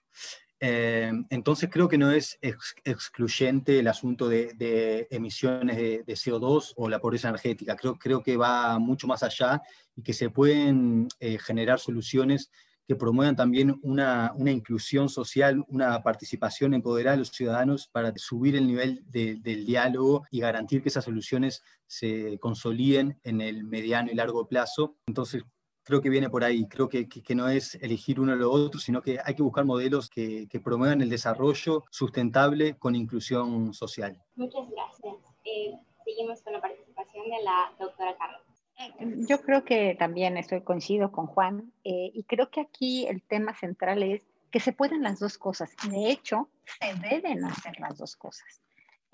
Eh, 0.60 1.12
entonces 1.30 1.68
creo 1.70 1.88
que 1.88 1.98
no 1.98 2.10
es 2.10 2.38
excluyente 2.40 3.78
el 3.78 3.88
asunto 3.88 4.28
de, 4.28 5.06
emisiones 5.10 5.76
de, 5.76 6.04
CO2 6.06 6.72
o 6.76 6.88
la 6.88 7.00
pobreza 7.00 7.28
energética. 7.28 7.76
Creo, 7.76 8.22
que 8.22 8.36
va 8.36 8.78
mucho 8.78 9.06
más 9.06 9.22
allá 9.22 9.62
y 9.96 10.02
que 10.02 10.12
se 10.12 10.30
pueden 10.30 11.08
eh, 11.20 11.38
generar 11.38 11.78
soluciones 11.80 12.50
que 12.86 12.96
promuevan 12.96 13.36
también 13.36 13.78
una, 13.82 14.34
inclusión 14.46 15.08
social, 15.08 15.64
una 15.68 16.02
participación 16.02 16.74
empoderada 16.74 17.16
de 17.16 17.20
los 17.20 17.30
ciudadanos 17.30 17.88
para 17.88 18.12
subir 18.16 18.56
el 18.56 18.66
nivel 18.66 19.02
del 19.06 19.64
diálogo 19.64 20.26
y 20.30 20.40
garantir 20.40 20.82
que 20.82 20.90
esas 20.90 21.04
soluciones 21.04 21.62
se 21.86 22.38
consoliden 22.38 23.18
en 23.22 23.40
el 23.40 23.64
mediano 23.64 24.10
y 24.12 24.14
largo 24.14 24.46
plazo. 24.46 24.96
Entonces, 25.06 25.44
creo 25.84 26.00
que 26.00 26.08
viene 26.08 26.30
por 26.30 26.42
ahí. 26.42 26.66
Creo 26.66 26.88
que, 26.88 27.08
que, 27.08 27.34
no 27.34 27.48
es 27.48 27.76
elegir 27.76 28.18
uno 28.18 28.32
o 28.32 28.36
lo 28.36 28.50
otro, 28.50 28.80
sino 28.80 29.02
que 29.02 29.18
hay 29.24 29.34
que 29.34 29.42
buscar 29.42 29.64
modelos 29.64 30.10
que, 30.10 30.48
que 30.48 30.60
promuevan 30.60 31.02
el 31.02 31.10
desarrollo 31.10 31.84
sustentable 31.90 32.76
con 32.76 32.96
inclusión 32.96 33.72
social. 33.74 34.20
Muchas 34.36 34.68
gracias. 34.70 35.14
Eh, 35.44 35.74
seguimos 36.04 36.40
con 36.42 36.54
la 36.54 36.60
participación 36.60 37.24
de 37.24 37.42
la 37.44 37.72
doctora 37.78 38.16
Carla. 38.16 38.40
Eh, 38.78 39.14
yo 39.28 39.40
creo 39.42 39.64
que 39.64 39.94
también 39.98 40.36
estoy 40.36 40.62
coincido 40.62 41.12
con 41.12 41.26
Juan 41.26 41.72
eh, 41.84 42.10
y 42.12 42.24
creo 42.24 42.50
que 42.50 42.60
aquí 42.60 43.06
el 43.06 43.22
tema 43.22 43.54
central 43.54 44.02
es 44.02 44.26
que 44.50 44.60
se 44.60 44.72
pueden 44.72 45.02
las 45.02 45.20
dos 45.20 45.38
cosas. 45.38 45.70
De 45.90 46.10
hecho, 46.10 46.48
se 46.80 46.94
deben 47.08 47.44
hacer 47.44 47.78
las 47.80 47.98
dos 47.98 48.16
cosas. 48.16 48.63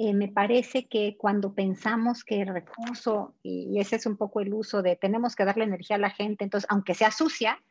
Eh, 0.02 0.14
me 0.14 0.28
parece 0.28 0.88
que 0.88 1.18
cuando 1.18 1.52
pensamos 1.52 2.24
que 2.24 2.40
el 2.40 2.48
recurso, 2.48 3.34
y 3.42 3.78
ese 3.78 3.96
es 3.96 4.06
un 4.06 4.16
poco 4.16 4.40
el 4.40 4.54
uso 4.54 4.80
de 4.80 4.96
tenemos 4.96 5.36
que 5.36 5.44
darle 5.44 5.64
energía 5.64 5.96
a 5.96 5.98
la 5.98 6.08
gente, 6.08 6.42
entonces, 6.42 6.66
aunque 6.70 6.94
sea 6.94 7.10
sucia, 7.10 7.62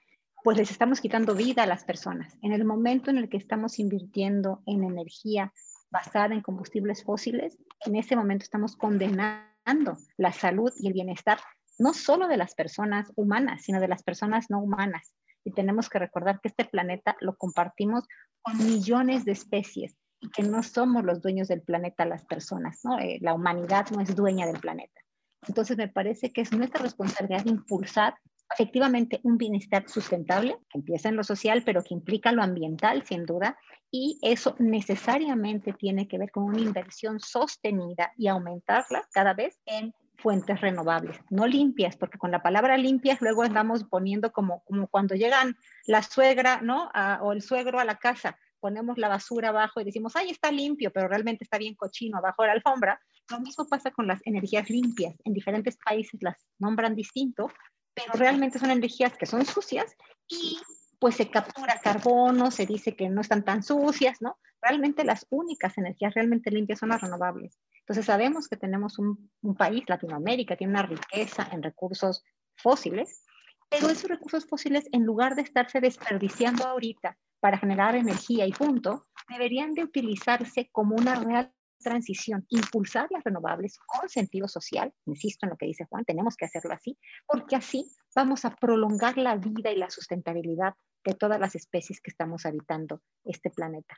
pues 0.43 0.55
les 0.55 0.69
estamos 0.69 1.01
quitando 1.01 1.33
vida 1.33 1.63
a 1.63 1.65
las 1.65 1.85
personas. 1.85 2.37
En 2.43 2.53
el 2.53 2.65
momento 2.65 3.09
en 3.09 3.17
el 3.17 3.29
que 3.29 3.37
estamos 3.37 3.79
invirtiendo 3.79 4.61
en 4.67 4.83
energía 4.83 5.51
basada 5.89 6.35
en 6.35 6.41
combustibles 6.41 7.03
fósiles, 7.03 7.57
en 7.83 7.95
ese 7.95 8.15
momento 8.15 8.43
estamos 8.43 8.75
condenando 8.75 9.97
la 10.17 10.31
salud 10.31 10.71
y 10.77 10.85
el 10.85 10.93
bienestar 10.93 11.39
no 11.79 11.95
solo 11.95 12.27
de 12.27 12.37
las 12.37 12.53
personas 12.53 13.11
humanas, 13.15 13.63
sino 13.63 13.79
de 13.79 13.87
las 13.87 14.03
personas 14.03 14.51
no 14.51 14.59
humanas. 14.59 15.15
Y 15.43 15.53
tenemos 15.53 15.89
que 15.89 15.97
recordar 15.97 16.41
que 16.41 16.49
este 16.49 16.65
planeta 16.65 17.17
lo 17.21 17.35
compartimos 17.37 18.03
con 18.43 18.55
millones 18.59 19.25
de 19.25 19.31
especies 19.31 19.97
y 20.19 20.29
que 20.29 20.43
no 20.43 20.63
somos 20.63 21.03
los 21.03 21.21
dueños 21.21 21.47
del 21.47 21.61
planeta 21.61 22.05
las 22.05 22.25
personas, 22.25 22.79
¿no? 22.83 22.99
Eh, 22.99 23.19
la 23.21 23.33
humanidad 23.33 23.89
no 23.91 24.01
es 24.01 24.15
dueña 24.15 24.45
del 24.45 24.59
planeta. 24.59 25.01
Entonces 25.47 25.77
me 25.77 25.87
parece 25.87 26.31
que 26.33 26.41
es 26.41 26.51
nuestra 26.51 26.81
responsabilidad 26.81 27.45
impulsar 27.45 28.15
efectivamente 28.53 29.19
un 29.23 29.37
bienestar 29.37 29.87
sustentable, 29.87 30.57
que 30.69 30.79
empieza 30.79 31.09
en 31.09 31.15
lo 31.15 31.23
social, 31.23 31.63
pero 31.63 31.83
que 31.83 31.93
implica 31.93 32.31
lo 32.31 32.41
ambiental, 32.41 33.05
sin 33.05 33.25
duda, 33.25 33.57
y 33.91 34.19
eso 34.21 34.55
necesariamente 34.59 35.73
tiene 35.73 36.07
que 36.07 36.17
ver 36.17 36.31
con 36.31 36.43
una 36.43 36.59
inversión 36.59 37.19
sostenida 37.19 38.11
y 38.17 38.27
aumentarla 38.27 39.07
cada 39.11 39.33
vez 39.33 39.59
en 39.65 39.93
fuentes 40.17 40.59
renovables, 40.59 41.17
no 41.29 41.47
limpias, 41.47 41.95
porque 41.95 42.17
con 42.17 42.31
la 42.31 42.43
palabra 42.43 42.77
limpias 42.77 43.21
luego 43.21 43.43
andamos 43.43 43.85
poniendo 43.85 44.33
como, 44.33 44.63
como 44.65 44.87
cuando 44.87 45.15
llegan 45.15 45.55
la 45.85 46.03
suegra, 46.03 46.59
¿no? 46.61 46.89
o 47.21 47.31
el 47.31 47.41
suegro 47.41 47.79
a 47.79 47.85
la 47.85 47.95
casa, 47.95 48.37
ponemos 48.59 48.97
la 48.97 49.07
basura 49.07 49.49
abajo 49.49 49.81
y 49.81 49.83
decimos, 49.83 50.15
ay, 50.15 50.29
está 50.29 50.51
limpio, 50.51 50.91
pero 50.91 51.07
realmente 51.07 51.43
está 51.43 51.57
bien 51.57 51.75
cochino 51.75 52.17
abajo 52.17 52.43
de 52.43 52.47
la 52.47 52.53
alfombra. 52.53 52.99
Lo 53.29 53.39
mismo 53.39 53.67
pasa 53.67 53.91
con 53.91 54.07
las 54.07 54.19
energías 54.25 54.69
limpias. 54.69 55.15
En 55.23 55.33
diferentes 55.33 55.77
países 55.77 56.21
las 56.21 56.35
nombran 56.57 56.95
distinto, 56.95 57.51
pero 57.93 58.13
realmente 58.13 58.59
son 58.59 58.71
energías 58.71 59.17
que 59.17 59.25
son 59.25 59.45
sucias 59.45 59.95
y 60.27 60.57
pues 60.99 61.15
se 61.15 61.29
captura 61.29 61.79
carbono, 61.81 62.51
se 62.51 62.65
dice 62.65 62.95
que 62.95 63.09
no 63.09 63.21
están 63.21 63.45
tan 63.45 63.63
sucias, 63.63 64.21
¿no? 64.21 64.37
Realmente 64.61 65.05
las 65.05 65.25
únicas 65.29 65.77
energías 65.77 66.13
realmente 66.13 66.51
limpias 66.51 66.79
son 66.79 66.89
las 66.89 67.01
renovables. 67.01 67.57
Entonces 67.79 68.05
sabemos 68.05 68.49
que 68.49 68.57
tenemos 68.57 68.99
un, 68.99 69.31
un 69.41 69.55
país, 69.55 69.83
Latinoamérica, 69.87 70.57
tiene 70.57 70.73
una 70.73 70.83
riqueza 70.83 71.47
en 71.51 71.63
recursos 71.63 72.23
fósiles, 72.57 73.23
pero 73.69 73.89
esos 73.89 74.09
recursos 74.09 74.45
fósiles, 74.45 74.85
en 74.91 75.05
lugar 75.05 75.35
de 75.35 75.43
estarse 75.43 75.79
desperdiciando 75.79 76.65
ahorita 76.65 77.17
para 77.39 77.57
generar 77.57 77.95
energía 77.95 78.45
y 78.45 78.51
punto, 78.51 79.05
deberían 79.29 79.73
de 79.73 79.83
utilizarse 79.83 80.69
como 80.71 80.95
una 80.95 81.15
real 81.15 81.53
transición, 81.79 82.45
impulsar 82.49 83.07
las 83.09 83.23
renovables 83.23 83.79
con 83.85 84.09
sentido 84.09 84.47
social, 84.47 84.93
insisto 85.05 85.45
en 85.45 85.51
lo 85.51 85.57
que 85.57 85.65
dice 85.65 85.85
Juan, 85.89 86.05
tenemos 86.05 86.35
que 86.35 86.45
hacerlo 86.45 86.73
así, 86.73 86.97
porque 87.25 87.55
así 87.55 87.85
vamos 88.15 88.45
a 88.45 88.55
prolongar 88.55 89.17
la 89.17 89.35
vida 89.37 89.71
y 89.71 89.77
la 89.77 89.89
sustentabilidad 89.89 90.73
de 91.05 91.13
todas 91.13 91.39
las 91.39 91.55
especies 91.55 92.01
que 92.01 92.11
estamos 92.11 92.45
habitando 92.45 93.01
este 93.23 93.49
planeta. 93.49 93.97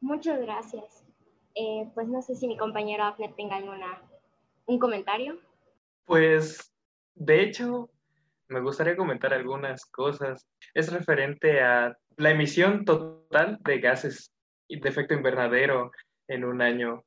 Muchas 0.00 0.40
gracias. 0.40 1.04
Eh, 1.54 1.88
pues 1.94 2.08
no 2.08 2.22
sé 2.22 2.34
si 2.34 2.46
mi 2.46 2.56
compañero 2.56 3.04
Afner 3.04 3.34
tenga 3.34 3.56
alguna, 3.56 4.02
un 4.66 4.78
comentario. 4.78 5.38
Pues, 6.04 6.72
de 7.14 7.42
hecho, 7.42 7.90
me 8.48 8.60
gustaría 8.60 8.96
comentar 8.96 9.32
algunas 9.32 9.84
cosas. 9.86 10.46
Es 10.74 10.92
referente 10.92 11.60
a 11.60 11.96
la 12.16 12.30
emisión 12.30 12.84
total 12.84 13.58
de 13.60 13.80
gases 13.80 14.32
de 14.68 14.88
efecto 14.88 15.14
invernadero 15.14 15.90
en 16.28 16.44
un 16.44 16.62
año. 16.62 17.04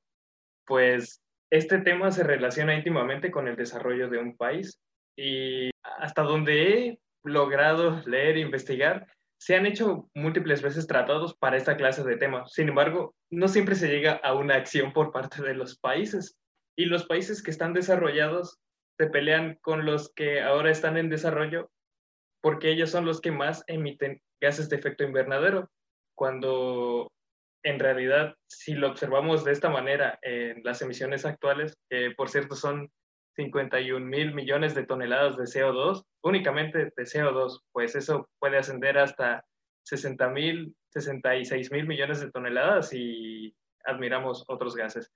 Pues 0.66 1.22
este 1.50 1.80
tema 1.80 2.12
se 2.12 2.24
relaciona 2.24 2.76
íntimamente 2.76 3.32
con 3.32 3.48
el 3.48 3.56
desarrollo 3.56 4.10
de 4.10 4.20
un 4.20 4.38
país 4.38 4.80
y 5.18 5.70
hasta 5.84 6.24
donde 6.24 6.64
he 6.64 7.00
logrado 7.24 8.02
leer 8.06 8.38
e 8.38 8.42
investigar, 8.42 9.08
se 9.40 9.56
han 9.56 9.66
hecho 9.66 10.10
múltiples 10.14 10.62
veces 10.62 10.88
tratados 10.88 11.36
para 11.36 11.58
esta 11.58 11.76
clase 11.76 12.04
de 12.04 12.18
temas. 12.18 12.54
Sin 12.54 12.70
embargo, 12.70 13.16
no 13.32 13.48
siempre 13.48 13.76
se 13.76 13.88
llega 13.88 14.14
a 14.14 14.34
una 14.34 14.56
acción 14.56 14.94
por 14.94 15.12
parte 15.12 15.42
de 15.42 15.56
los 15.56 15.78
países. 15.78 16.38
Y 16.78 16.86
los 16.86 17.06
países 17.06 17.44
que 17.44 17.52
están 17.52 17.74
desarrollados 17.74 18.60
se 19.02 19.08
pelean 19.08 19.58
con 19.62 19.84
los 19.84 20.14
que 20.14 20.42
ahora 20.42 20.70
están 20.70 20.96
en 20.96 21.10
desarrollo 21.10 21.72
porque 22.40 22.70
ellos 22.70 22.92
son 22.92 23.04
los 23.04 23.20
que 23.20 23.32
más 23.32 23.64
emiten 23.66 24.22
gases 24.40 24.70
de 24.70 24.76
efecto 24.76 25.04
invernadero, 25.04 25.72
cuando 26.16 27.12
en 27.64 27.80
realidad, 27.80 28.36
si 28.48 28.76
lo 28.76 28.92
observamos 28.92 29.44
de 29.44 29.54
esta 29.54 29.70
manera 29.70 30.20
en 30.22 30.62
las 30.64 30.84
emisiones 30.84 31.26
actuales, 31.26 31.76
que 31.90 32.12
por 32.12 32.30
cierto 32.30 32.56
son 32.56 32.92
51 33.38 34.06
mil 34.06 34.36
millones 34.36 34.76
de 34.76 34.86
toneladas 34.86 35.36
de 35.36 35.46
CO2, 35.46 36.04
únicamente 36.22 36.78
de 36.96 37.04
CO2, 37.04 37.60
pues 37.72 37.96
eso 37.96 38.30
puede 38.38 38.60
ascender 38.60 39.00
hasta 39.00 39.44
60 39.88 40.30
mil, 40.30 40.76
66 40.92 41.72
mil 41.72 41.88
millones 41.88 42.20
de 42.22 42.30
toneladas 42.30 42.94
y 42.94 43.56
admiramos 43.84 44.46
otros 44.48 44.76
gases. 44.76 45.12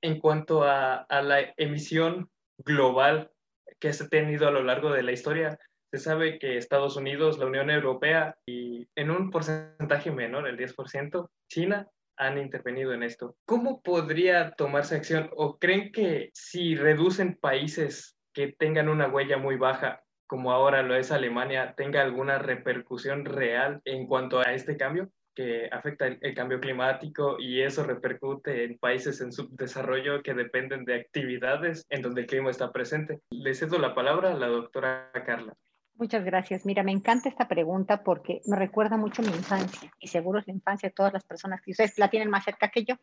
En 0.00 0.20
cuanto 0.20 0.62
a, 0.62 0.94
a 0.94 1.22
la 1.22 1.40
emisión 1.56 2.30
global 2.64 3.30
que 3.78 3.92
se 3.92 4.04
ha 4.04 4.08
tenido 4.08 4.48
a 4.48 4.50
lo 4.50 4.62
largo 4.62 4.92
de 4.92 5.02
la 5.02 5.12
historia, 5.12 5.58
se 5.90 5.98
sabe 5.98 6.38
que 6.38 6.56
Estados 6.56 6.96
Unidos, 6.96 7.38
la 7.38 7.46
Unión 7.46 7.70
Europea 7.70 8.36
y 8.46 8.86
en 8.94 9.10
un 9.10 9.30
porcentaje 9.30 10.10
menor, 10.10 10.46
el 10.46 10.56
10%, 10.56 11.28
China, 11.48 11.88
han 12.16 12.38
intervenido 12.38 12.92
en 12.92 13.02
esto. 13.02 13.36
¿Cómo 13.44 13.80
podría 13.80 14.52
tomarse 14.52 14.94
acción 14.94 15.30
o 15.34 15.58
creen 15.58 15.90
que 15.90 16.30
si 16.34 16.76
reducen 16.76 17.34
países 17.34 18.16
que 18.32 18.52
tengan 18.52 18.88
una 18.88 19.08
huella 19.08 19.38
muy 19.38 19.56
baja, 19.56 20.02
como 20.26 20.52
ahora 20.52 20.82
lo 20.82 20.94
es 20.94 21.10
Alemania, 21.10 21.74
tenga 21.76 22.02
alguna 22.02 22.38
repercusión 22.38 23.24
real 23.24 23.80
en 23.84 24.06
cuanto 24.06 24.38
a 24.38 24.52
este 24.52 24.76
cambio? 24.76 25.10
Que 25.34 25.68
afecta 25.70 26.06
el, 26.06 26.34
cambio 26.34 26.60
climático 26.60 27.36
y 27.38 27.62
eso 27.62 27.84
repercute 27.84 28.64
en 28.64 28.78
países 28.78 29.20
en 29.20 29.32
subdesarrollo 29.32 30.22
que 30.22 30.34
dependen 30.34 30.84
de 30.84 30.96
actividades 30.96 31.84
en 31.88 32.02
donde 32.02 32.22
el 32.22 32.26
clima 32.26 32.50
está 32.50 32.72
presente. 32.72 33.20
Le 33.30 33.54
cedo 33.54 33.78
la 33.78 33.94
palabra 33.94 34.32
a 34.32 34.34
la 34.34 34.48
doctora 34.48 35.10
Carla. 35.24 35.54
Muchas 35.94 36.24
gracias. 36.24 36.64
Mira, 36.64 36.82
me 36.82 36.92
encanta 36.92 37.28
esta 37.28 37.46
pregunta 37.46 38.02
porque 38.02 38.40
me 38.46 38.56
recuerda 38.56 38.96
mucho 38.96 39.22
mi 39.22 39.28
infancia 39.28 39.92
y 39.98 40.08
seguro 40.08 40.38
es 40.38 40.46
la 40.46 40.54
infancia 40.54 40.88
de 40.88 40.94
todas 40.94 41.12
las 41.12 41.24
personas 41.24 41.60
que 41.60 41.72
ustedes 41.72 41.98
la 41.98 42.08
tienen 42.08 42.30
más 42.30 42.44
cerca 42.44 42.68
que 42.68 42.84
yo. 42.84 42.94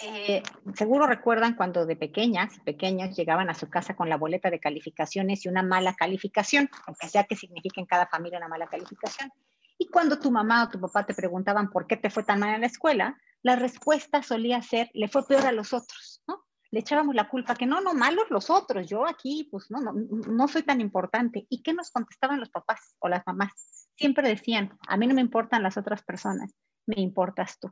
Eh, 0.00 0.42
seguro 0.74 1.08
recuerdan 1.08 1.56
cuando 1.56 1.84
de 1.84 1.96
pequeñas 1.96 2.60
y 2.64 3.14
llegaban 3.14 3.50
a 3.50 3.54
su 3.54 3.68
casa 3.68 3.96
con 3.96 4.08
la 4.08 4.16
boleta 4.16 4.48
de 4.48 4.60
calificaciones 4.60 5.44
y 5.44 5.48
una 5.48 5.62
mala 5.62 5.94
calificación, 5.94 6.70
aunque 6.86 7.08
sea 7.08 7.24
que 7.24 7.34
signifique 7.34 7.80
en 7.80 7.86
cada 7.86 8.06
familia 8.06 8.38
una 8.38 8.48
mala 8.48 8.68
calificación. 8.68 9.30
Y 9.78 9.86
cuando 9.88 10.18
tu 10.18 10.30
mamá 10.30 10.64
o 10.64 10.68
tu 10.68 10.80
papá 10.80 11.06
te 11.06 11.14
preguntaban 11.14 11.70
por 11.70 11.86
qué 11.86 11.96
te 11.96 12.10
fue 12.10 12.24
tan 12.24 12.40
mal 12.40 12.54
en 12.54 12.62
la 12.62 12.66
escuela, 12.66 13.16
la 13.42 13.56
respuesta 13.56 14.22
solía 14.22 14.60
ser, 14.60 14.90
le 14.92 15.08
fue 15.08 15.26
peor 15.26 15.46
a 15.46 15.52
los 15.52 15.72
otros, 15.72 16.22
¿no? 16.26 16.44
le 16.70 16.80
echábamos 16.80 17.14
la 17.14 17.28
culpa, 17.28 17.54
que 17.54 17.66
no, 17.66 17.80
no, 17.80 17.94
malos 17.94 18.30
los 18.30 18.50
otros, 18.50 18.88
yo 18.88 19.06
aquí, 19.06 19.48
pues 19.50 19.70
no, 19.70 19.80
no, 19.80 19.92
no 19.92 20.48
soy 20.48 20.62
tan 20.62 20.80
importante. 20.80 21.46
¿Y 21.48 21.62
qué 21.62 21.72
nos 21.72 21.90
contestaban 21.90 22.40
los 22.40 22.50
papás 22.50 22.94
o 22.98 23.08
las 23.08 23.26
mamás? 23.26 23.52
Siempre 23.96 24.28
decían, 24.28 24.76
a 24.86 24.96
mí 24.96 25.06
no 25.06 25.14
me 25.14 25.20
importan 25.20 25.62
las 25.62 25.76
otras 25.76 26.02
personas, 26.02 26.52
me 26.86 27.00
importas 27.00 27.58
tú. 27.58 27.70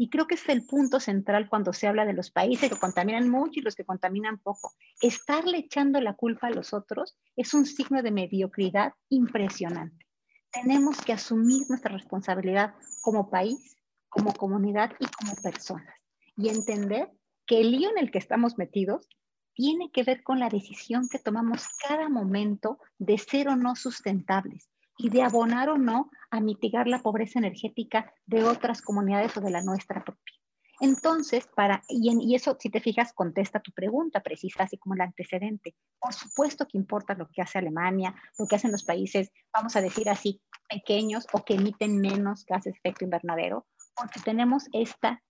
Y 0.00 0.10
creo 0.10 0.26
que 0.26 0.36
es 0.36 0.48
el 0.48 0.64
punto 0.64 1.00
central 1.00 1.48
cuando 1.48 1.72
se 1.72 1.88
habla 1.88 2.06
de 2.06 2.12
los 2.12 2.30
países 2.30 2.70
que 2.70 2.78
contaminan 2.78 3.28
mucho 3.28 3.58
y 3.60 3.62
los 3.62 3.74
que 3.74 3.84
contaminan 3.84 4.38
poco. 4.38 4.72
Estarle 5.00 5.58
echando 5.58 6.00
la 6.00 6.14
culpa 6.14 6.46
a 6.46 6.50
los 6.50 6.72
otros 6.72 7.18
es 7.36 7.52
un 7.52 7.66
signo 7.66 8.00
de 8.02 8.12
mediocridad 8.12 8.94
impresionante. 9.08 10.07
Tenemos 10.52 11.00
que 11.00 11.12
asumir 11.12 11.62
nuestra 11.68 11.92
responsabilidad 11.92 12.74
como 13.02 13.30
país, 13.30 13.76
como 14.08 14.32
comunidad 14.32 14.92
y 14.98 15.06
como 15.06 15.34
personas 15.42 15.98
y 16.38 16.48
entender 16.48 17.10
que 17.46 17.60
el 17.60 17.72
lío 17.72 17.90
en 17.90 17.98
el 17.98 18.10
que 18.10 18.18
estamos 18.18 18.56
metidos 18.56 19.08
tiene 19.54 19.90
que 19.90 20.04
ver 20.04 20.22
con 20.22 20.38
la 20.38 20.48
decisión 20.48 21.08
que 21.08 21.18
tomamos 21.18 21.66
cada 21.86 22.08
momento 22.08 22.78
de 22.98 23.18
ser 23.18 23.48
o 23.48 23.56
no 23.56 23.74
sustentables 23.74 24.70
y 24.96 25.10
de 25.10 25.22
abonar 25.22 25.68
o 25.68 25.78
no 25.78 26.10
a 26.30 26.40
mitigar 26.40 26.86
la 26.86 27.02
pobreza 27.02 27.40
energética 27.40 28.12
de 28.26 28.44
otras 28.44 28.82
comunidades 28.82 29.36
o 29.36 29.40
de 29.40 29.50
la 29.50 29.62
nuestra 29.62 30.04
propia. 30.04 30.37
Entonces, 30.80 31.48
para, 31.54 31.82
y, 31.88 32.10
y, 32.20 32.34
eso, 32.34 32.56
si 32.58 32.70
te 32.70 32.80
fijas, 32.80 33.12
contesta 33.12 33.60
tu 33.60 33.72
pregunta 33.72 34.20
precisa, 34.20 34.62
así 34.62 34.78
como 34.78 34.94
el 34.94 35.00
antecedente. 35.00 35.74
Por 36.00 36.14
supuesto 36.14 36.66
que 36.66 36.78
importa 36.78 37.14
lo 37.14 37.28
que 37.28 37.42
hace 37.42 37.58
Alemania, 37.58 38.14
lo 38.38 38.46
que 38.46 38.56
hacen 38.56 38.72
los 38.72 38.84
países, 38.84 39.32
vamos 39.52 39.74
a 39.76 39.80
decir 39.80 40.08
así, 40.08 40.40
pequeños 40.68 41.26
o 41.32 41.44
que 41.44 41.54
emiten 41.54 42.00
menos 42.00 42.44
gases 42.44 42.74
de 42.74 42.78
efecto 42.78 43.04
invernadero, 43.04 43.66
porque 43.96 44.20
tenemos 44.20 44.66
esta 44.72 45.22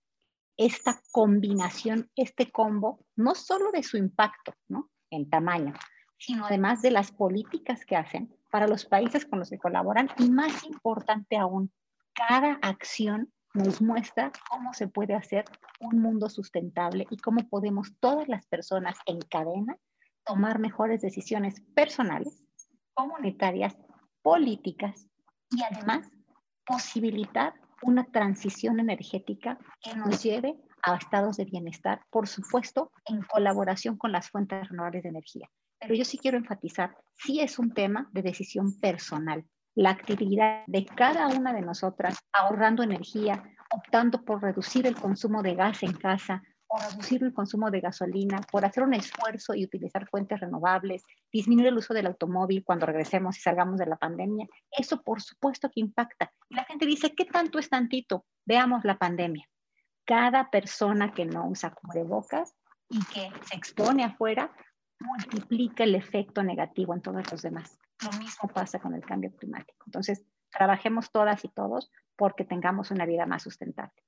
esta 0.59 1.01
combinación, 1.13 2.11
este 2.17 2.51
combo, 2.51 2.99
no 3.15 3.35
solo 3.37 3.71
de 3.71 3.85
su 3.85 3.97
impacto 3.97 4.53
¿no? 4.67 4.91
en 5.09 5.31
tamaño, 5.31 5.73
sino 6.19 6.47
además 6.47 6.83
de 6.83 6.91
las 6.91 7.13
políticas 7.13 7.87
que 7.87 7.97
hacen 7.97 8.37
para 8.51 8.67
los 8.67 8.85
países 8.85 9.25
con 9.25 9.39
los 9.39 9.51
que 9.51 9.59
colaboran 9.59 10.11
y 10.19 10.29
más 10.29 10.65
importante 10.65 11.37
aún, 11.37 11.73
cada 12.13 12.59
acción 12.61 13.33
nos 13.59 13.83
muestra 13.83 14.33
cómo 14.51 14.73
se 14.73 14.88
puede 14.88 15.14
hacer 15.14 15.44
un 15.81 16.01
mundo 16.01 16.29
sustentable 16.29 17.07
y 17.11 17.18
cómo 17.18 17.49
podemos 17.49 17.94
todas 18.01 18.29
las 18.29 18.47
personas 18.47 18.97
en 19.07 19.21
cadena 19.21 19.77
tomar 20.25 20.59
mejores 20.59 21.01
decisiones 21.01 21.61
personales, 21.75 22.44
comunitarias, 22.94 23.77
políticas 24.23 25.07
y 25.51 25.62
además 25.62 26.11
posibilitar 26.66 27.55
una 27.83 28.05
transición 28.05 28.81
energética 28.81 29.59
que 29.81 29.94
nos 29.97 30.23
lleve 30.23 30.57
a 30.83 30.97
estados 30.97 31.37
de 31.37 31.44
bienestar, 31.44 32.03
por 32.11 32.29
supuesto, 32.29 32.92
en 33.07 33.23
colaboración 33.23 33.97
con 33.97 34.12
las 34.12 34.31
fuentes 34.31 34.68
renovables 34.68 35.03
de 35.03 35.09
energía. 35.11 35.49
Pero 35.81 35.94
yo 35.94 36.05
sí 36.05 36.18
quiero 36.18 36.37
enfatizar, 36.37 36.97
sí 37.14 37.40
es 37.40 37.59
un 37.59 37.73
tema 37.73 38.09
de 38.12 38.23
decisión 38.23 38.79
personal. 38.81 39.44
La 39.79 39.91
actividad 39.91 40.64
de 40.67 40.85
cada 40.85 41.29
una 41.29 41.53
de 41.53 41.61
nosotras 41.61 42.19
ahorrando 42.33 42.83
energía, 42.83 43.45
optando 43.71 44.25
por 44.25 44.43
reducir 44.43 44.88
el 44.88 44.97
consumo 44.97 45.41
de 45.41 45.55
gas 45.55 45.85
en 45.85 45.93
casa, 45.93 46.43
por 46.67 46.81
reducir 46.81 47.23
el 47.23 47.33
consumo 47.33 47.71
de 47.71 47.79
gasolina, 47.79 48.41
por 48.51 48.64
hacer 48.64 48.83
un 48.83 48.95
esfuerzo 48.95 49.55
y 49.55 49.64
utilizar 49.64 50.09
fuentes 50.09 50.41
renovables, 50.41 51.05
disminuir 51.33 51.69
el 51.69 51.77
uso 51.77 51.95
del 51.95 52.09
automóvil 52.09 52.64
cuando 52.64 52.87
regresemos 52.87 53.38
y 53.38 53.41
salgamos 53.41 53.79
de 53.79 53.87
la 53.87 53.95
pandemia, 53.95 54.49
eso 54.73 55.01
por 55.01 55.23
supuesto 55.23 55.71
que 55.71 55.79
impacta. 55.79 56.33
Y 56.49 56.57
la 56.57 56.64
gente 56.64 56.85
dice, 56.85 57.14
¿qué 57.14 57.27
tanto 57.27 57.61
es 57.61 57.71
tantito? 57.71 58.27
Veamos 58.45 58.85
la 58.85 58.99
pandemia. 58.99 59.49
Cada 60.05 60.51
persona 60.51 61.14
que 61.14 61.25
no 61.25 61.47
usa 61.47 61.71
cubrebocas 61.71 62.53
y 62.88 62.99
que 63.05 63.31
se 63.45 63.57
expone 63.57 64.03
afuera 64.03 64.51
multiplica 64.99 65.85
el 65.85 65.95
efecto 65.95 66.43
negativo 66.43 66.95
en 66.95 67.01
todos 67.01 67.31
los 67.31 67.43
demás. 67.43 67.79
Lo 68.03 68.19
mismo 68.19 68.49
pasa 68.49 68.79
con 68.79 68.95
el 68.95 69.05
cambio 69.05 69.35
climático. 69.37 69.85
Entonces, 69.87 70.25
trabajemos 70.51 71.11
todas 71.11 71.45
y 71.45 71.49
todos 71.49 71.91
porque 72.17 72.45
tengamos 72.45 72.91
una 72.91 73.07
vida 73.07 73.27
más 73.27 73.43
sustentable. 73.43 74.03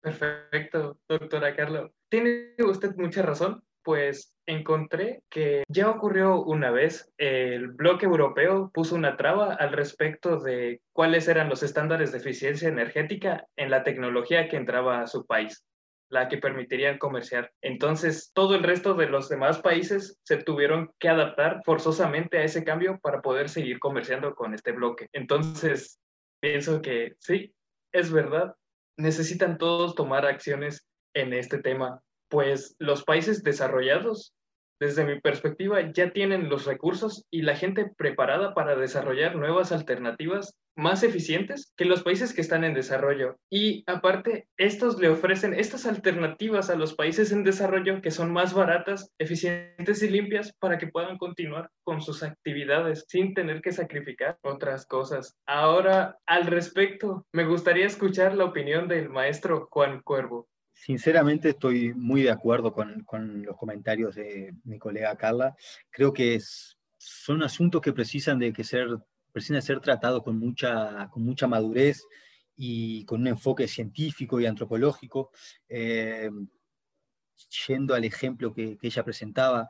Perfecto, 0.00 0.98
doctora 1.08 1.56
Carla. 1.56 1.90
Tiene 2.10 2.54
usted 2.58 2.94
mucha 2.96 3.22
razón, 3.22 3.64
pues 3.82 4.34
encontré 4.46 5.22
que 5.30 5.64
ya 5.68 5.88
ocurrió 5.88 6.42
una 6.42 6.70
vez, 6.70 7.12
el 7.16 7.68
bloque 7.68 8.04
europeo 8.04 8.70
puso 8.72 8.96
una 8.96 9.16
traba 9.16 9.54
al 9.54 9.72
respecto 9.72 10.40
de 10.40 10.82
cuáles 10.92 11.28
eran 11.28 11.48
los 11.48 11.62
estándares 11.62 12.12
de 12.12 12.18
eficiencia 12.18 12.68
energética 12.68 13.46
en 13.56 13.70
la 13.70 13.82
tecnología 13.82 14.48
que 14.48 14.56
entraba 14.56 15.00
a 15.00 15.06
su 15.06 15.26
país 15.26 15.64
la 16.08 16.28
que 16.28 16.38
permitirían 16.38 16.98
comerciar. 16.98 17.52
Entonces, 17.62 18.30
todo 18.34 18.54
el 18.54 18.62
resto 18.62 18.94
de 18.94 19.06
los 19.06 19.28
demás 19.28 19.60
países 19.60 20.18
se 20.22 20.36
tuvieron 20.36 20.92
que 20.98 21.08
adaptar 21.08 21.62
forzosamente 21.64 22.38
a 22.38 22.44
ese 22.44 22.64
cambio 22.64 22.98
para 23.00 23.22
poder 23.22 23.48
seguir 23.48 23.78
comerciando 23.78 24.34
con 24.34 24.54
este 24.54 24.72
bloque. 24.72 25.08
Entonces, 25.12 25.98
pienso 26.40 26.82
que 26.82 27.14
sí, 27.18 27.54
es 27.92 28.12
verdad, 28.12 28.54
necesitan 28.96 29.58
todos 29.58 29.94
tomar 29.94 30.26
acciones 30.26 30.86
en 31.14 31.32
este 31.32 31.58
tema, 31.58 32.00
pues 32.28 32.74
los 32.78 33.04
países 33.04 33.42
desarrollados, 33.42 34.34
desde 34.80 35.04
mi 35.04 35.20
perspectiva, 35.20 35.80
ya 35.92 36.12
tienen 36.12 36.48
los 36.48 36.66
recursos 36.66 37.24
y 37.30 37.42
la 37.42 37.56
gente 37.56 37.90
preparada 37.96 38.54
para 38.54 38.74
desarrollar 38.76 39.36
nuevas 39.36 39.72
alternativas 39.72 40.56
más 40.76 41.02
eficientes 41.02 41.72
que 41.76 41.84
los 41.84 42.02
países 42.02 42.32
que 42.32 42.40
están 42.40 42.64
en 42.64 42.74
desarrollo. 42.74 43.38
Y 43.50 43.84
aparte, 43.86 44.48
estos 44.56 44.98
le 44.98 45.08
ofrecen 45.08 45.54
estas 45.54 45.86
alternativas 45.86 46.70
a 46.70 46.76
los 46.76 46.94
países 46.94 47.32
en 47.32 47.44
desarrollo 47.44 48.00
que 48.02 48.10
son 48.10 48.32
más 48.32 48.54
baratas, 48.54 49.10
eficientes 49.18 50.02
y 50.02 50.08
limpias 50.08 50.52
para 50.58 50.78
que 50.78 50.88
puedan 50.88 51.18
continuar 51.18 51.70
con 51.82 52.00
sus 52.00 52.22
actividades 52.22 53.04
sin 53.08 53.34
tener 53.34 53.60
que 53.60 53.72
sacrificar 53.72 54.38
otras 54.42 54.86
cosas. 54.86 55.36
Ahora, 55.46 56.18
al 56.26 56.46
respecto, 56.46 57.26
me 57.32 57.44
gustaría 57.44 57.86
escuchar 57.86 58.34
la 58.36 58.44
opinión 58.44 58.88
del 58.88 59.08
maestro 59.08 59.68
Juan 59.70 60.00
Cuervo. 60.02 60.48
Sinceramente 60.72 61.50
estoy 61.50 61.94
muy 61.94 62.22
de 62.22 62.30
acuerdo 62.30 62.72
con, 62.72 63.04
con 63.04 63.42
los 63.42 63.56
comentarios 63.56 64.16
de 64.16 64.54
mi 64.64 64.78
colega 64.78 65.16
Carla. 65.16 65.54
Creo 65.90 66.12
que 66.12 66.34
es, 66.34 66.76
son 66.98 67.42
asuntos 67.42 67.80
que 67.80 67.92
precisan 67.92 68.40
de 68.40 68.52
que 68.52 68.64
ser 68.64 68.88
precisa 69.34 69.60
ser 69.60 69.80
tratado 69.80 70.22
con 70.22 70.38
mucha, 70.38 71.10
con 71.10 71.24
mucha 71.24 71.48
madurez 71.48 72.06
y 72.56 73.04
con 73.04 73.22
un 73.22 73.26
enfoque 73.26 73.66
científico 73.66 74.40
y 74.40 74.46
antropológico. 74.46 75.32
Eh, 75.68 76.30
yendo 77.66 77.94
al 77.94 78.04
ejemplo 78.04 78.54
que, 78.54 78.78
ella 78.80 79.04
presentaba, 79.04 79.68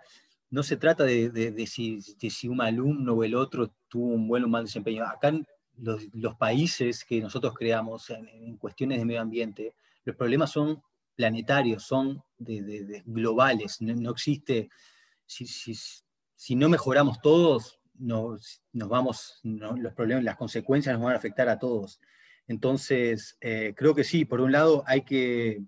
no 0.51 0.63
se 0.63 0.77
trata 0.77 1.05
de, 1.05 1.31
de, 1.31 1.67
si, 1.67 2.03
si, 2.03 2.47
un 2.47 2.61
alumno 2.61 3.15
o 3.15 3.25
el 3.25 3.35
otro 3.35 3.75
tuvo 3.89 4.09
un 4.13 4.29
buen 4.29 4.45
o 4.45 4.49
mal 4.49 4.65
desempeño. 4.65 5.03
Acá 5.05 5.33
los, 5.79 6.37
países 6.37 7.03
que 7.03 7.23
nosotros 7.23 7.55
creamos 7.55 8.11
en, 8.11 8.59
cuestiones 8.59 8.99
de 8.99 9.07
medio 9.07 9.23
ambiente, 9.23 9.75
los 10.05 10.15
problemas 10.15 10.51
son 10.53 10.83
planetarios, 11.17 11.85
son 11.85 12.23
de, 12.37 13.03
globales, 13.07 13.81
no 13.81 14.11
existe 14.11 14.69
si, 15.27 16.57
no 16.57 16.69
mejoramos 16.69 17.21
todos, 17.21 17.79
nos, 17.99 18.63
vamos, 18.73 19.41
los 19.43 19.93
problemas, 19.95 20.25
las 20.25 20.37
consecuencias 20.37 20.95
nos 20.95 21.05
van 21.05 21.15
a 21.15 21.19
afectar 21.19 21.49
a 21.49 21.59
todos. 21.59 22.01
Entonces, 22.47 23.37
eh, 23.41 23.73
creo 23.77 23.95
que 23.95 24.05
sí, 24.05 24.25
por 24.25 24.41
un 24.41 24.53
lado 24.53 24.85
hay 24.87 25.03
que, 25.03 25.63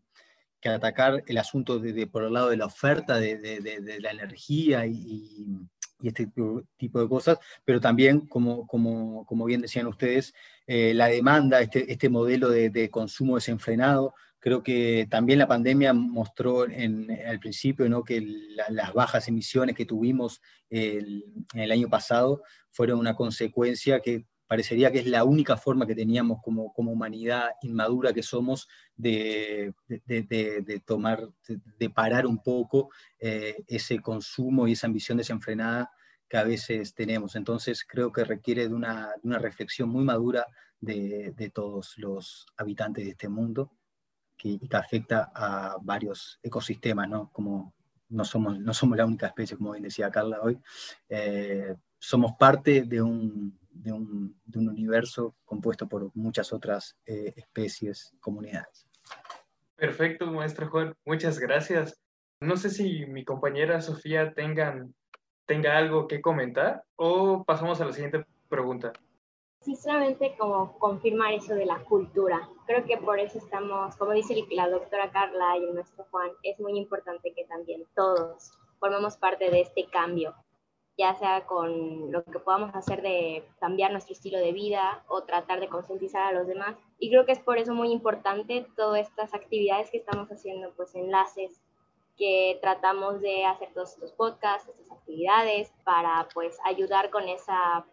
atacar 0.64 1.22
el 1.28 1.38
asunto 1.38 1.78
de, 1.78 2.08
por 2.08 2.24
el 2.24 2.32
lado 2.32 2.48
de 2.50 2.56
la 2.56 2.66
oferta 2.66 3.20
de, 3.20 4.00
la 4.00 4.10
energía 4.10 4.84
y, 4.84 5.46
este 6.02 6.28
tipo 6.76 7.00
de 7.00 7.08
cosas, 7.08 7.38
pero 7.64 7.80
también, 7.80 8.26
como 8.26 9.44
bien 9.46 9.60
decían 9.62 9.86
ustedes, 9.86 10.34
eh, 10.66 10.92
la 10.94 11.06
demanda, 11.06 11.60
este, 11.60 11.90
este 11.90 12.08
modelo 12.08 12.48
de, 12.48 12.90
consumo 12.90 13.36
desenfrenado, 13.36 14.14
creo 14.46 14.62
que 14.62 15.09
también 15.11 15.40
la 15.40 15.48
pandemia 15.48 15.92
mostró 15.92 16.70
en, 16.70 17.11
al 17.26 17.40
principio 17.40 17.88
¿no? 17.88 18.04
que 18.04 18.24
las 18.68 18.92
bajas 18.92 19.26
emisiones 19.26 19.74
que 19.74 19.87
tuvimos 19.87 20.40
el, 20.70 21.24
el 21.52 21.72
año 21.72 21.88
pasado 21.88 22.44
fueron 22.70 23.00
una 23.00 23.16
consecuencia 23.16 23.98
que 23.98 24.24
parecería 24.46 24.92
que 24.92 25.00
es 25.00 25.06
la 25.06 25.24
única 25.24 25.56
forma 25.56 25.85
que 25.85 25.96
teníamos 25.96 26.38
como, 26.44 26.72
como 26.72 26.92
humanidad 26.92 27.48
inmadura 27.62 28.12
que 28.12 28.22
somos 28.22 28.68
de, 28.94 29.74
de, 29.88 30.82
tomar, 30.87 31.28
de, 31.48 31.90
parar 31.90 32.24
un 32.24 32.40
poco 32.40 32.90
eh, 33.18 33.64
ese 33.66 33.98
consumo 33.98 34.68
y 34.68 34.74
esa 34.74 34.87
ambición 34.87 35.18
desenfrenada 35.18 35.90
que 36.28 36.37
a 36.37 36.44
veces 36.44 36.94
tenemos. 36.94 37.35
Entonces 37.35 37.85
creo 37.85 38.12
que 38.12 38.22
requiere 38.22 38.68
de 38.68 38.74
una, 38.74 39.11
una 39.24 39.40
reflexión 39.40 39.88
muy 39.88 40.04
madura 40.04 40.46
de, 40.80 41.50
todos 41.52 41.94
los 41.96 42.46
habitantes 42.56 43.04
de 43.06 43.11
este 43.11 43.28
mundo 43.28 43.72
que, 44.37 44.59
que 44.59 44.77
afecta 44.77 45.31
a 45.35 45.77
varios 45.81 46.38
ecosistemas, 46.42 47.09
¿no? 47.09 47.31
Como 47.33 47.75
no 48.09 48.25
somos, 48.25 48.59
no 48.59 48.72
somos 48.72 48.96
la 48.96 49.07
única 49.07 49.27
especie, 49.27 49.57
como 49.57 49.72
bien 49.72 49.83
decía 49.83 50.11
Carla 50.11 50.40
hoy, 50.42 50.59
eh, 51.09 51.75
somos 51.99 52.33
parte 52.38 52.83
de 52.83 53.03
un, 53.03 53.59
de 53.70 53.92
un, 53.92 54.37
universo 54.55 55.35
compuesto 55.44 55.88
por 55.88 56.11
muchas 56.14 56.53
otras 56.53 56.96
eh, 57.07 57.33
especies, 57.37 58.14
comunidades. 58.20 58.87
Perfecto, 59.77 60.27
maestro 60.27 60.70
Juan, 60.70 60.94
muchas 61.05 61.38
gracias. 61.38 62.01
No 62.40 62.57
sé 62.57 62.70
si 62.70 63.07
mi 63.07 63.25
compañera 63.25 63.81
Sofía 63.81 64.33
tengan, 64.35 64.94
tenga 65.46 65.77
algo 65.77 66.07
que 66.07 66.20
comentar 66.20 66.85
o 66.96 67.44
pasamos 67.44 67.81
a 67.81 67.87
la 67.87 67.92
siguiente 67.92 68.25
pregunta. 68.49 68.92
Sí, 69.66 69.74
solamente 69.74 70.37
como 70.38 70.79
confirmar 70.79 71.35
eso 71.35 71.57
de 71.57 71.66
la 71.66 71.81
cultura. 71.81 72.48
Creo 72.66 72.85
que 72.85 72.98
por 72.98 73.18
eso 73.18 73.38
estamos, 73.38 73.96
como 73.96 74.12
dice 74.12 74.37
la 74.52 74.70
doctora 74.70 75.11
Carla 75.11 75.59
y 75.59 75.64
el 75.64 75.74
maestro 75.74 76.07
Juan, 76.12 76.31
es 76.44 76.61
muy 76.61 76.79
importante 76.79 77.33
que 77.35 77.44
también 77.46 77.83
todos 77.96 78.52
formemos 78.79 79.16
parte 79.16 79.50
de 79.50 79.62
este 79.62 79.87
cambio 79.90 80.37
ya 80.96 81.14
sea 81.16 81.46
con 81.46 82.12
lo 82.12 82.24
que 82.24 82.38
podamos 82.38 82.74
hacer 82.74 83.02
de 83.02 83.44
cambiar 83.61 83.90
nuestro 83.90 84.14
estilo 84.14 84.38
de 84.38 84.52
vida 84.52 85.05
o 85.09 85.24
tratar 85.24 85.59
de 85.61 85.68
concientizar 85.68 86.22
a 86.22 86.33
los 86.33 86.46
demás. 86.46 86.76
Y 87.00 87.11
creo 87.11 87.26
que 87.26 87.33
es 87.33 87.40
por 87.40 87.59
eso 87.59 87.74
muy 87.74 87.90
importante 87.90 88.66
todas 88.76 89.09
estas 89.09 89.35
actividades 89.35 89.90
que 89.90 89.98
estamos 89.98 90.29
haciendo, 90.29 90.72
pues 90.76 90.94
enlaces 90.94 91.61
que 92.16 92.59
tratamos 92.62 93.20
de 93.20 93.44
hacer 93.44 93.74
todos 93.74 93.92
estos 93.92 94.12
podcasts, 94.12 94.70
estas 94.70 94.90
actividades, 94.90 95.70
para 95.85 96.29
pues 96.33 96.57
ayudar 96.64 97.11
con 97.11 97.29
esa, 97.29 97.85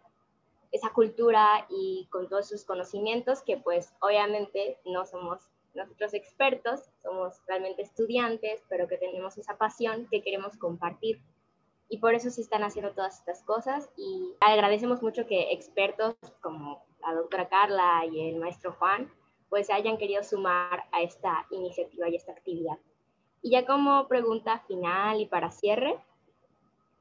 esa 0.74 0.92
cultura 0.92 1.66
y 1.70 2.08
con 2.10 2.28
todos 2.28 2.48
sus 2.48 2.64
conocimientos 2.64 3.42
que 3.42 3.56
pues 3.56 3.94
obviamente 4.00 4.80
no 4.84 5.06
somos 5.06 5.48
nosotros 5.72 6.14
expertos, 6.14 6.80
somos 7.00 7.40
realmente 7.46 7.82
estudiantes, 7.82 8.60
pero 8.68 8.88
que 8.88 8.98
tenemos 8.98 9.38
esa 9.38 9.56
pasión 9.56 10.08
que 10.10 10.22
queremos 10.22 10.56
compartir 10.56 11.22
y 11.88 11.98
por 11.98 12.14
eso 12.14 12.28
se 12.30 12.40
están 12.40 12.64
haciendo 12.64 12.90
todas 12.90 13.20
estas 13.20 13.44
cosas 13.44 13.88
y 13.96 14.34
agradecemos 14.40 15.00
mucho 15.00 15.26
que 15.26 15.52
expertos 15.52 16.16
como 16.40 16.84
la 17.06 17.14
doctora 17.14 17.48
Carla 17.48 18.04
y 18.10 18.30
el 18.30 18.36
maestro 18.40 18.72
Juan 18.72 19.12
pues 19.48 19.70
hayan 19.70 19.96
querido 19.96 20.24
sumar 20.24 20.84
a 20.90 21.02
esta 21.02 21.46
iniciativa 21.50 22.08
y 22.08 22.16
esta 22.16 22.32
actividad. 22.32 22.78
Y 23.42 23.50
ya 23.50 23.64
como 23.64 24.08
pregunta 24.08 24.64
final 24.66 25.20
y 25.20 25.26
para 25.26 25.52
cierre, 25.52 26.00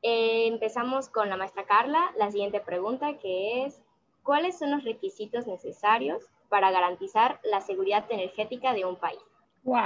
eh, 0.03 0.47
empezamos 0.47 1.07
con 1.07 1.29
la 1.29 1.37
maestra 1.37 1.65
Carla, 1.65 2.11
la 2.17 2.29
siguiente 2.29 2.59
pregunta 2.59 3.17
que 3.19 3.65
es, 3.65 3.81
¿cuáles 4.21 4.59
son 4.59 4.71
los 4.71 4.83
requisitos 4.83 5.47
necesarios 5.47 6.23
para 6.49 6.71
garantizar 6.71 7.39
la 7.43 7.61
seguridad 7.61 8.05
energética 8.09 8.73
de 8.73 8.85
un 8.85 8.97
país? 8.97 9.21
¡Wow! 9.63 9.79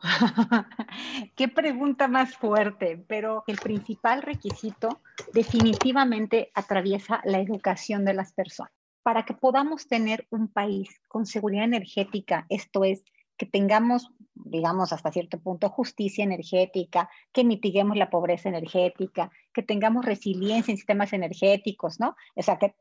¡Qué 1.36 1.46
pregunta 1.46 2.08
más 2.08 2.36
fuerte! 2.36 3.02
Pero 3.06 3.44
el 3.46 3.56
principal 3.56 4.20
requisito 4.22 5.00
definitivamente 5.32 6.50
atraviesa 6.54 7.20
la 7.24 7.38
educación 7.38 8.04
de 8.04 8.14
las 8.14 8.32
personas. 8.32 8.72
Para 9.04 9.24
que 9.24 9.34
podamos 9.34 9.86
tener 9.86 10.26
un 10.30 10.48
país 10.48 11.00
con 11.06 11.24
seguridad 11.24 11.64
energética, 11.64 12.46
esto 12.48 12.82
es, 12.82 13.04
que 13.36 13.46
tengamos, 13.46 14.10
digamos, 14.34 14.92
hasta 14.92 15.12
cierto 15.12 15.38
punto 15.40 15.68
justicia 15.68 16.24
energética, 16.24 17.10
que 17.32 17.44
mitiguemos 17.44 17.96
la 17.96 18.10
pobreza 18.10 18.48
energética, 18.48 19.30
que 19.52 19.62
tengamos 19.62 20.04
resiliencia 20.04 20.72
en 20.72 20.78
sistemas 20.78 21.12
energéticos, 21.12 22.00
¿no? 22.00 22.16
O 22.34 22.42
sea, 22.42 22.58
que 22.58 22.74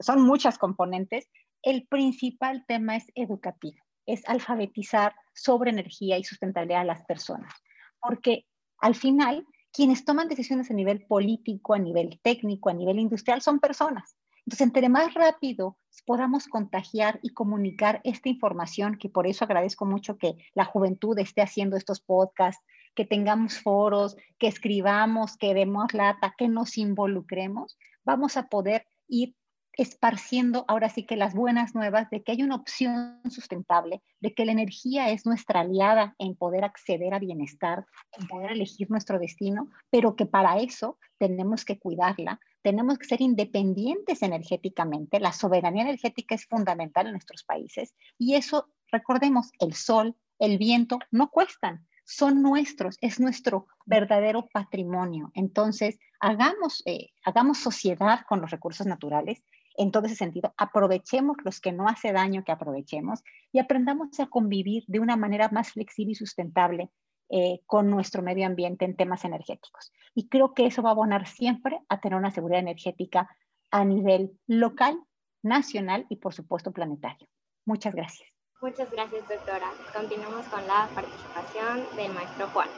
son 0.00 0.22
muchas 0.22 0.58
componentes. 0.58 1.28
El 1.62 1.86
principal 1.86 2.64
tema 2.66 2.96
es 2.96 3.06
educativo 3.14 3.84
es 4.06 4.22
alfabetizar 4.28 5.14
sobre 5.34 5.70
energía 5.70 6.18
y 6.18 6.24
sustentabilidad 6.24 6.82
a 6.82 6.84
las 6.84 7.04
personas. 7.04 7.52
Porque 8.00 8.46
al 8.78 8.94
final, 8.94 9.46
quienes 9.72 10.04
toman 10.04 10.28
decisiones 10.28 10.70
a 10.70 10.74
nivel 10.74 11.06
político, 11.06 11.74
a 11.74 11.78
nivel 11.78 12.20
técnico, 12.22 12.68
a 12.68 12.74
nivel 12.74 12.98
industrial, 12.98 13.40
son 13.40 13.60
personas. 13.60 14.16
Entonces, 14.46 14.66
entre 14.66 14.88
más 14.88 15.14
rápido 15.14 15.78
podamos 16.06 16.48
contagiar 16.48 17.18
y 17.22 17.30
comunicar 17.30 18.00
esta 18.04 18.28
información, 18.28 18.98
que 18.98 19.08
por 19.08 19.26
eso 19.26 19.44
agradezco 19.44 19.86
mucho 19.86 20.18
que 20.18 20.36
la 20.54 20.64
juventud 20.64 21.18
esté 21.18 21.40
haciendo 21.40 21.76
estos 21.76 22.00
podcasts, 22.00 22.62
que 22.94 23.04
tengamos 23.04 23.58
foros, 23.58 24.16
que 24.38 24.46
escribamos, 24.46 25.36
que 25.36 25.54
demos 25.54 25.92
lata, 25.94 26.34
que 26.36 26.48
nos 26.48 26.78
involucremos, 26.78 27.78
vamos 28.04 28.36
a 28.36 28.48
poder 28.48 28.86
ir 29.08 29.34
esparciendo 29.76 30.64
ahora 30.68 30.88
sí 30.88 31.04
que 31.04 31.16
las 31.16 31.34
buenas 31.34 31.74
nuevas 31.74 32.08
de 32.10 32.22
que 32.22 32.32
hay 32.32 32.42
una 32.42 32.56
opción 32.56 33.20
sustentable, 33.28 34.02
de 34.20 34.34
que 34.34 34.44
la 34.44 34.52
energía 34.52 35.10
es 35.10 35.26
nuestra 35.26 35.60
aliada 35.60 36.14
en 36.18 36.36
poder 36.36 36.64
acceder 36.64 37.14
a 37.14 37.18
bienestar, 37.18 37.86
en 38.12 38.28
poder 38.28 38.52
elegir 38.52 38.90
nuestro 38.90 39.18
destino, 39.18 39.68
pero 39.90 40.16
que 40.16 40.26
para 40.26 40.58
eso 40.58 40.98
tenemos 41.18 41.64
que 41.64 41.78
cuidarla, 41.78 42.40
tenemos 42.62 42.98
que 42.98 43.06
ser 43.06 43.20
independientes 43.20 44.22
energéticamente, 44.22 45.20
la 45.20 45.32
soberanía 45.32 45.82
energética 45.82 46.34
es 46.34 46.46
fundamental 46.46 47.06
en 47.06 47.12
nuestros 47.12 47.44
países 47.44 47.94
y 48.18 48.34
eso, 48.34 48.68
recordemos, 48.90 49.50
el 49.58 49.74
sol, 49.74 50.16
el 50.38 50.58
viento 50.58 50.98
no 51.10 51.30
cuestan, 51.30 51.86
son 52.04 52.42
nuestros, 52.42 52.96
es 53.00 53.18
nuestro 53.18 53.66
verdadero 53.86 54.46
patrimonio. 54.52 55.30
Entonces, 55.34 55.98
hagamos, 56.20 56.82
eh, 56.86 57.10
hagamos 57.24 57.58
sociedad 57.58 58.20
con 58.28 58.40
los 58.40 58.50
recursos 58.50 58.86
naturales 58.86 59.42
en 59.76 59.90
todo 59.90 60.06
ese 60.06 60.16
sentido, 60.16 60.54
aprovechemos 60.56 61.36
los 61.44 61.60
que 61.60 61.72
no 61.72 61.88
hace 61.88 62.12
daño 62.12 62.44
que 62.44 62.52
aprovechemos 62.52 63.22
y 63.52 63.58
aprendamos 63.58 64.18
a 64.20 64.26
convivir 64.26 64.84
de 64.86 65.00
una 65.00 65.16
manera 65.16 65.48
más 65.50 65.72
flexible 65.72 66.12
y 66.12 66.16
sustentable 66.16 66.90
eh, 67.30 67.60
con 67.66 67.90
nuestro 67.90 68.22
medio 68.22 68.46
ambiente 68.46 68.84
en 68.84 68.96
temas 68.96 69.24
energéticos. 69.24 69.92
Y 70.14 70.28
creo 70.28 70.54
que 70.54 70.66
eso 70.66 70.82
va 70.82 70.90
a 70.90 70.92
abonar 70.92 71.26
siempre 71.26 71.80
a 71.88 72.00
tener 72.00 72.18
una 72.18 72.30
seguridad 72.30 72.60
energética 72.60 73.28
a 73.70 73.84
nivel 73.84 74.38
local, 74.46 75.00
nacional 75.42 76.06
y 76.08 76.16
por 76.16 76.34
supuesto 76.34 76.72
planetario. 76.72 77.28
Muchas 77.64 77.94
gracias. 77.94 78.28
Muchas 78.60 78.90
gracias, 78.90 79.28
doctora. 79.28 79.70
Continuamos 79.94 80.46
con 80.46 80.66
la 80.66 80.88
participación 80.94 81.96
del 81.96 82.12
maestro 82.12 82.46
Juan. 82.48 82.68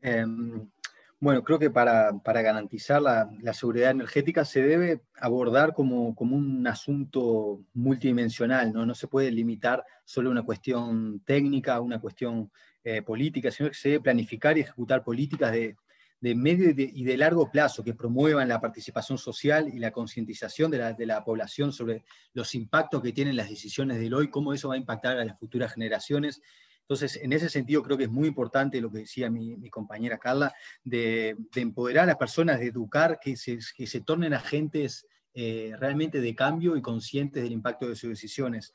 Em, 0.00 0.70
bueno, 1.24 1.42
creo 1.42 1.58
que 1.58 1.70
para, 1.70 2.12
garantizar 2.22 3.00
la, 3.00 3.54
seguridad 3.54 3.92
energética 3.92 4.44
se 4.44 4.60
debe 4.60 5.00
abordar 5.18 5.72
como, 5.72 6.14
un 6.18 6.66
asunto 6.66 7.62
multidimensional, 7.72 8.74
¿no? 8.74 8.84
no 8.84 8.94
se 8.94 9.08
puede 9.08 9.30
limitar 9.30 9.82
solo 10.04 10.28
a 10.28 10.32
una 10.32 10.42
cuestión 10.42 11.20
técnica, 11.24 11.80
una 11.80 11.98
cuestión 11.98 12.50
eh, 12.84 13.00
política, 13.00 13.50
sino 13.50 13.70
que 13.70 13.74
se 13.74 13.88
debe 13.88 14.02
planificar 14.02 14.58
y 14.58 14.60
ejecutar 14.60 15.02
políticas 15.02 15.50
de, 15.52 15.76
medio 16.20 16.68
y 16.76 17.04
de, 17.04 17.16
largo 17.16 17.50
plazo 17.50 17.82
que 17.82 17.94
promuevan 17.94 18.46
la 18.46 18.60
participación 18.60 19.16
social 19.16 19.68
y 19.72 19.78
la 19.78 19.92
concientización 19.92 20.70
de 20.70 20.78
la, 20.78 20.92
de 20.92 21.06
la 21.06 21.24
población 21.24 21.72
sobre 21.72 22.04
los 22.34 22.54
impactos 22.54 23.02
que 23.02 23.12
tienen 23.12 23.36
las 23.36 23.48
decisiones 23.48 23.98
del 23.98 24.12
hoy, 24.12 24.28
cómo 24.28 24.52
eso 24.52 24.68
va 24.68 24.74
a 24.74 24.78
impactar 24.78 25.18
a 25.18 25.24
las 25.24 25.38
futuras 25.38 25.72
generaciones 25.72 26.42
entonces, 26.86 27.18
en 27.22 27.32
ese 27.32 27.48
sentido 27.48 27.82
creo 27.82 27.96
que 27.96 28.04
es 28.04 28.10
muy 28.10 28.28
importante 28.28 28.80
lo 28.80 28.92
que 28.92 28.98
decía 28.98 29.30
mi, 29.30 29.70
compañera 29.70 30.18
Carla, 30.18 30.54
de, 30.82 31.34
empoderar 31.54 32.04
a 32.04 32.08
las 32.08 32.16
personas, 32.16 32.60
de 32.60 32.66
educar, 32.66 33.18
que 33.20 33.36
se, 33.36 33.58
que 33.74 33.86
se 33.86 34.02
tornen 34.02 34.34
agentes 34.34 35.06
eh, 35.32 35.72
realmente 35.78 36.20
de 36.20 36.34
cambio 36.34 36.76
y 36.76 36.82
conscientes 36.82 37.42
del 37.42 37.52
impacto 37.52 37.88
de 37.88 37.96
sus 37.96 38.10
decisiones. 38.10 38.74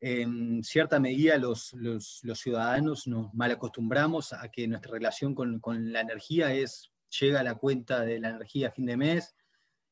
En 0.00 0.64
cierta 0.64 0.98
medida 0.98 1.36
los, 1.36 1.74
los, 1.74 2.22
ciudadanos 2.34 3.06
nos 3.06 3.34
malacostumbramos 3.34 4.32
a 4.32 4.48
que 4.48 4.66
nuestra 4.66 4.92
relación 4.92 5.34
con, 5.34 5.60
con, 5.60 5.92
la 5.92 6.00
energía 6.00 6.54
es 6.54 6.90
llega 7.20 7.42
la 7.42 7.56
cuenta 7.56 8.00
de 8.00 8.20
la 8.20 8.30
energía 8.30 8.68
a 8.68 8.72
fin 8.72 8.86
de 8.86 8.96
mes, 8.96 9.34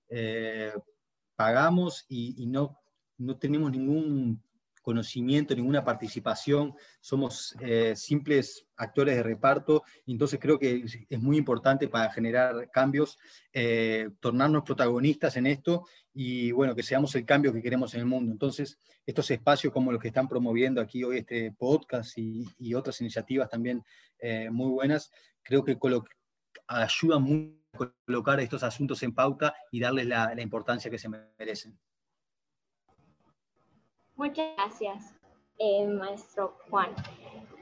eh, 0.09 0.73
pagamos 1.37 2.07
y, 2.09 2.47
no, 2.47 2.81
no 3.19 3.37
tenemos 3.37 3.71
ningún 3.71 4.43
conocimiento, 4.89 5.55
ninguna 5.55 5.85
participación, 5.85 6.75
somos 6.99 7.55
eh, 7.61 7.95
simples 7.95 8.67
actores 8.75 9.17
de 9.17 9.23
reparto, 9.23 9.83
entonces 10.07 10.41
creo 10.41 10.59
que 10.59 10.83
es, 11.11 11.21
muy 11.21 11.37
importante 11.37 11.89
para 11.89 12.11
generar 12.11 12.71
cambios, 12.71 13.19
eh, 13.53 14.09
tornarnos 14.19 14.63
protagonistas 14.63 15.37
en 15.37 15.47
esto 15.47 15.85
y 16.15 16.53
bueno, 16.53 16.75
que 16.75 16.83
seamos 16.83 17.15
el 17.17 17.27
cambio 17.27 17.53
que 17.53 17.61
queremos 17.61 17.93
en 17.93 18.01
el 18.01 18.07
mundo. 18.07 18.33
Entonces, 18.33 18.79
estos 19.05 19.31
espacios 19.31 19.75
como 19.75 19.93
los 19.93 20.01
que 20.01 20.09
están 20.09 20.27
promoviendo 20.27 20.81
aquí 20.81 21.05
hoy 21.05 21.19
este 21.19 21.53
podcast 21.53 22.17
y, 22.17 22.73
otras 22.73 22.99
iniciativas 23.03 23.51
también 23.51 23.85
eh, 24.19 24.49
muy 24.51 24.71
buenas, 24.71 25.11
creo 25.43 25.63
que 25.63 25.77
ayudan 26.67 27.23
mucho 27.23 27.59
a 27.75 27.93
colocar 28.07 28.41
estos 28.41 28.63
asuntos 28.63 29.03
en 29.03 29.15
pauta 29.15 29.55
y 29.71 29.81
darles 29.81 30.07
la 30.07 30.41
importancia 30.41 30.91
que 30.91 30.99
se 30.99 31.11
merecen. 31.11 31.79
Muchas 34.19 34.49
gracias, 34.57 35.15
eh, 35.59 35.87
maestro 35.87 36.57
Juan. 36.69 36.91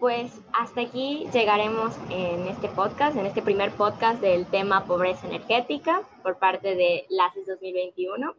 Pues 0.00 0.40
hasta 0.54 0.80
aquí 0.80 1.28
llegaremos 1.30 1.94
en 2.08 2.48
este 2.48 2.68
podcast, 2.68 3.14
en 3.14 3.26
este 3.26 3.42
primer 3.42 3.72
podcast 3.72 4.22
del 4.22 4.46
tema 4.46 4.86
pobreza 4.86 5.26
energética 5.26 6.00
por 6.22 6.38
parte 6.38 6.74
de 6.74 7.04
LACES 7.10 7.46
2021. 7.46 8.34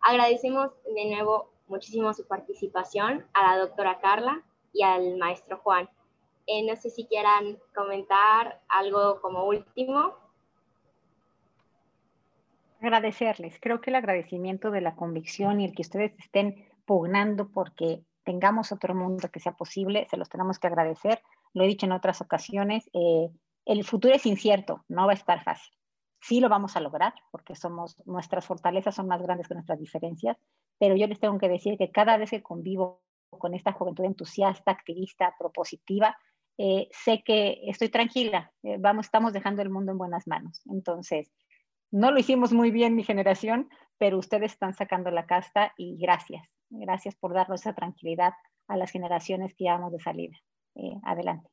Agradecemos 0.00 0.70
de 0.94 1.10
nuevo 1.10 1.50
muchísimo 1.66 2.14
su 2.14 2.26
participación 2.26 3.26
a 3.34 3.46
la 3.46 3.58
doctora 3.58 3.98
Carla 4.00 4.42
y 4.72 4.82
al 4.82 5.18
maestro 5.18 5.58
Juan. 5.58 5.90
Eh, 6.46 6.66
no 6.66 6.74
sé 6.74 6.88
si 6.88 7.04
quieran 7.04 7.58
comentar 7.74 8.62
algo 8.70 9.20
como 9.20 9.44
último. 9.44 10.14
Agradecerles. 12.80 13.58
Creo 13.60 13.82
que 13.82 13.90
el 13.90 13.96
agradecimiento 13.96 14.70
de 14.70 14.80
la 14.80 14.96
convicción 14.96 15.60
y 15.60 15.66
el 15.66 15.74
que 15.74 15.82
ustedes 15.82 16.18
estén 16.18 16.66
pugnando 16.88 17.50
porque 17.50 18.02
tengamos 18.24 18.72
otro 18.72 18.94
mundo 18.94 19.28
que 19.30 19.40
sea 19.40 19.52
posible, 19.52 20.06
se 20.10 20.16
los 20.16 20.30
tenemos 20.30 20.58
que 20.58 20.68
agradecer. 20.68 21.20
Lo 21.52 21.64
he 21.64 21.66
dicho 21.66 21.84
en 21.84 21.92
otras 21.92 22.22
ocasiones, 22.22 22.88
eh, 22.94 23.28
el 23.66 23.84
futuro 23.84 24.14
es 24.14 24.24
incierto, 24.24 24.86
no 24.88 25.04
va 25.04 25.12
a 25.12 25.14
estar 25.14 25.44
fácil. 25.44 25.70
Sí 26.22 26.40
lo 26.40 26.48
vamos 26.48 26.76
a 26.76 26.80
lograr 26.80 27.12
porque 27.30 27.54
somos, 27.54 27.94
nuestras 28.06 28.46
fortalezas 28.46 28.94
son 28.94 29.06
más 29.06 29.20
grandes 29.20 29.48
que 29.48 29.54
nuestras 29.54 29.78
diferencias, 29.78 30.38
pero 30.78 30.96
yo 30.96 31.06
les 31.06 31.20
tengo 31.20 31.36
que 31.36 31.50
decir 31.50 31.76
que 31.76 31.90
cada 31.90 32.16
vez 32.16 32.30
que 32.30 32.42
convivo 32.42 33.02
con 33.28 33.52
esta 33.52 33.72
juventud 33.72 34.06
entusiasta, 34.06 34.70
activista, 34.70 35.34
propositiva, 35.38 36.16
eh, 36.56 36.88
sé 36.90 37.22
que 37.22 37.60
estoy 37.66 37.90
tranquila, 37.90 38.50
eh, 38.62 38.78
vamos, 38.80 39.06
estamos 39.06 39.34
dejando 39.34 39.60
el 39.60 39.68
mundo 39.68 39.92
en 39.92 39.98
buenas 39.98 40.26
manos. 40.26 40.62
Entonces, 40.70 41.30
no 41.90 42.10
lo 42.10 42.18
hicimos 42.18 42.54
muy 42.54 42.70
bien 42.70 42.96
mi 42.96 43.04
generación, 43.04 43.68
pero 43.98 44.16
ustedes 44.16 44.52
están 44.52 44.72
sacando 44.72 45.10
la 45.10 45.26
casta 45.26 45.74
y 45.76 45.98
gracias. 45.98 46.48
Gracias 46.70 47.14
por 47.16 47.34
darnos 47.34 47.60
esa 47.60 47.74
tranquilidad 47.74 48.32
a 48.68 48.76
las 48.76 48.90
generaciones 48.90 49.54
que 49.54 49.64
llevamos 49.64 49.92
de 49.92 50.00
salida. 50.00 50.36
Eh, 50.74 50.94
adelante. 51.02 51.48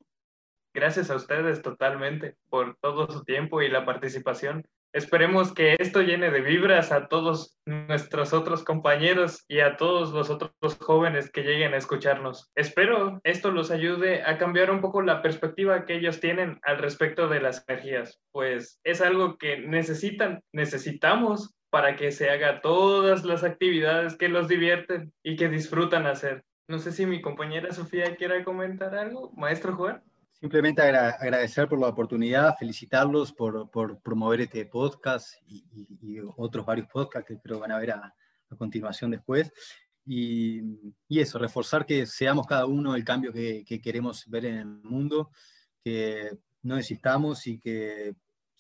Gracias 0.73 1.09
a 1.09 1.15
ustedes 1.15 1.61
totalmente 1.61 2.35
por 2.49 2.77
todo 2.81 3.09
su 3.09 3.23
tiempo 3.23 3.61
y 3.61 3.69
la 3.69 3.85
participación. 3.85 4.65
Esperemos 4.95 5.53
que 5.53 5.75
esto 5.79 6.01
llene 6.01 6.31
de 6.31 6.39
vibras 6.39 6.91
a 6.93 7.07
todos 7.07 7.57
nuestros 7.65 8.31
otros 8.31 8.63
compañeros 8.63 9.43
y 9.49 9.59
a 9.59 9.75
todos 9.75 10.13
los 10.13 10.29
otros 10.29 10.53
jóvenes 10.79 11.29
que 11.29 11.43
lleguen 11.43 11.73
a 11.73 11.77
escucharnos. 11.77 12.49
Espero 12.55 13.19
esto 13.23 13.51
los 13.51 13.71
ayude 13.71 14.23
a 14.23 14.37
cambiar 14.37 14.71
un 14.71 14.79
poco 14.79 15.01
la 15.01 15.21
perspectiva 15.21 15.85
que 15.85 15.95
ellos 15.95 16.21
tienen 16.21 16.59
al 16.63 16.77
respecto 16.77 17.27
de 17.27 17.41
las 17.41 17.65
energías, 17.67 18.21
pues 18.31 18.79
es 18.85 19.01
algo 19.01 19.37
que 19.37 19.57
necesitan, 19.57 20.43
necesitamos 20.53 21.55
para 21.75 21.97
que 21.97 22.13
se 22.13 22.29
haga 22.29 22.61
todas 22.61 23.25
las 23.25 23.43
actividades 23.43 24.15
que 24.15 24.29
los 24.29 24.47
divierten 24.47 25.11
y 25.21 25.35
que 25.35 25.49
disfrutan 25.49 26.07
hacer. 26.07 26.45
No 26.69 26.79
sé 26.79 26.93
si 26.93 27.05
mi 27.05 27.21
compañera 27.21 27.73
Sofía 27.73 28.15
quiera 28.15 28.45
comentar 28.45 28.95
algo. 28.95 29.33
Maestro 29.35 29.75
Juan. 29.75 30.01
Simplemente 30.31 30.81
agradecer 30.81 31.67
por 31.67 31.77
la 31.77 31.89
oportunidad, 31.89 32.55
felicitarlos 32.57 33.33
por, 33.33 33.69
por 33.71 34.01
promover 34.01 34.39
este 34.39 34.65
podcast 34.67 35.33
y, 35.45 36.17
otros 36.37 36.65
varios 36.65 36.87
podcasts 36.87 37.27
que 37.27 37.41
creo 37.41 37.59
van 37.59 37.73
a 37.73 37.77
ver 37.77 37.91
a, 37.91 38.15
continuación 38.57 39.11
después. 39.11 39.51
Y, 40.05 40.61
y, 41.09 41.19
eso, 41.19 41.37
reforzar 41.37 41.85
que 41.85 42.05
seamos 42.05 42.47
cada 42.47 42.67
uno 42.67 42.95
el 42.95 43.03
cambio 43.03 43.33
que, 43.33 43.65
que 43.67 43.81
queremos 43.81 44.23
ver 44.29 44.45
en 44.45 44.55
el 44.59 44.65
mundo, 44.65 45.29
que 45.83 46.37
no 46.61 46.77
desistamos 46.77 47.45
y 47.47 47.59
que 47.59 48.15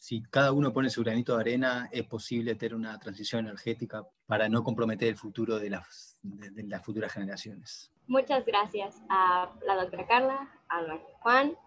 si 0.05 0.21
cada 0.21 0.51
uno 0.51 0.71
pone 0.71 0.91
su 0.91 1.03
granito 1.03 1.33
de 1.33 1.41
arena, 1.41 1.89
es 1.91 2.03
posible 2.05 2.53
tener 2.53 2.75
una 2.75 2.99
transición 2.99 3.47
energética 3.47 4.07
para 4.27 4.47
no 4.47 4.63
comprometer 4.63 5.07
el 5.07 5.15
futuro 5.15 5.57
de 5.57 5.71
las, 5.71 6.19
de, 6.21 6.61
las 6.61 6.85
futuras 6.85 7.11
generaciones. 7.11 7.91
Muchas 8.05 8.45
gracias 8.45 9.01
a 9.09 9.51
la 9.65 9.75
doctora 9.77 10.05
Carla, 10.05 10.47
a 10.69 10.99
Juan 11.21 11.57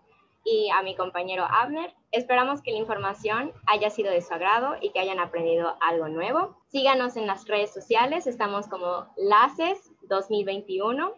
y 0.44 0.70
a 0.70 0.84
mi 0.84 0.94
compañero 0.94 1.48
Abner. 1.50 1.92
Esperamos 2.12 2.62
que 2.62 2.70
la 2.70 2.78
información 2.78 3.52
haya 3.66 3.90
sido 3.90 4.12
de 4.12 4.22
su 4.22 4.32
agrado 4.32 4.76
y 4.80 4.92
que 4.92 5.00
hayan 5.00 5.18
aprendido 5.18 5.76
algo 5.80 6.06
nuevo. 6.06 6.62
Síganos 6.68 7.16
en 7.16 7.26
las 7.26 7.44
redes 7.48 7.74
sociales, 7.74 8.28
estamos 8.28 8.68
como 8.68 9.12
LACES 9.16 9.90
2021 10.02 11.12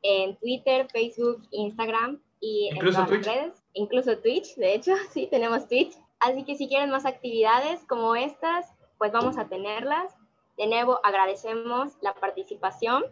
en 0.00 0.38
Twitter, 0.38 0.88
Facebook, 0.90 1.46
Instagram 1.50 2.22
y 2.40 2.70
en 2.72 2.78
todas 2.78 3.10
las 3.10 3.26
redes. 3.26 3.62
Incluso 3.74 4.16
Twitch, 4.16 4.56
de 4.56 4.74
hecho, 4.74 4.94
sí, 5.12 5.28
tenemos 5.30 5.68
Twitch. 5.68 5.92
Así 6.22 6.44
que 6.44 6.54
si 6.54 6.68
quieren 6.68 6.90
más 6.90 7.04
actividades 7.04 7.84
como 7.88 8.14
estas, 8.14 8.72
pues 8.96 9.10
vamos 9.10 9.38
a 9.38 9.48
tenerlas. 9.48 10.14
De 10.56 10.68
nuevo, 10.68 11.00
agradecemos 11.02 11.94
la 12.00 12.14
participación 12.14 13.04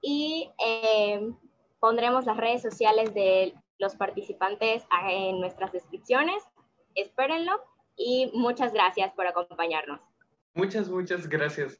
y 0.00 0.50
eh, 0.64 1.32
pondremos 1.80 2.24
las 2.24 2.38
redes 2.38 2.62
sociales 2.62 3.12
de 3.12 3.54
los 3.78 3.94
participantes 3.94 4.84
en 5.06 5.38
nuestras 5.38 5.70
descripciones. 5.72 6.42
Espérenlo 6.94 7.60
y 7.94 8.30
muchas 8.32 8.72
gracias 8.72 9.12
por 9.12 9.26
acompañarnos. 9.26 10.00
Muchas, 10.54 10.88
muchas 10.88 11.28
gracias. 11.28 11.78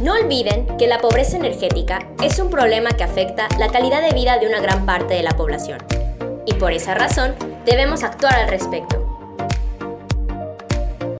No 0.00 0.14
olviden 0.14 0.78
que 0.78 0.86
la 0.86 1.00
pobreza 1.00 1.36
energética 1.36 1.98
es 2.22 2.38
un 2.38 2.48
problema 2.48 2.92
que 2.92 3.04
afecta 3.04 3.46
la 3.58 3.68
calidad 3.68 4.00
de 4.00 4.14
vida 4.14 4.38
de 4.38 4.46
una 4.46 4.60
gran 4.60 4.86
parte 4.86 5.12
de 5.12 5.22
la 5.22 5.32
población 5.32 5.80
y 6.46 6.54
por 6.54 6.72
esa 6.72 6.94
razón 6.94 7.34
debemos 7.64 8.02
actuar 8.02 8.34
al 8.34 8.48
respecto. 8.48 9.09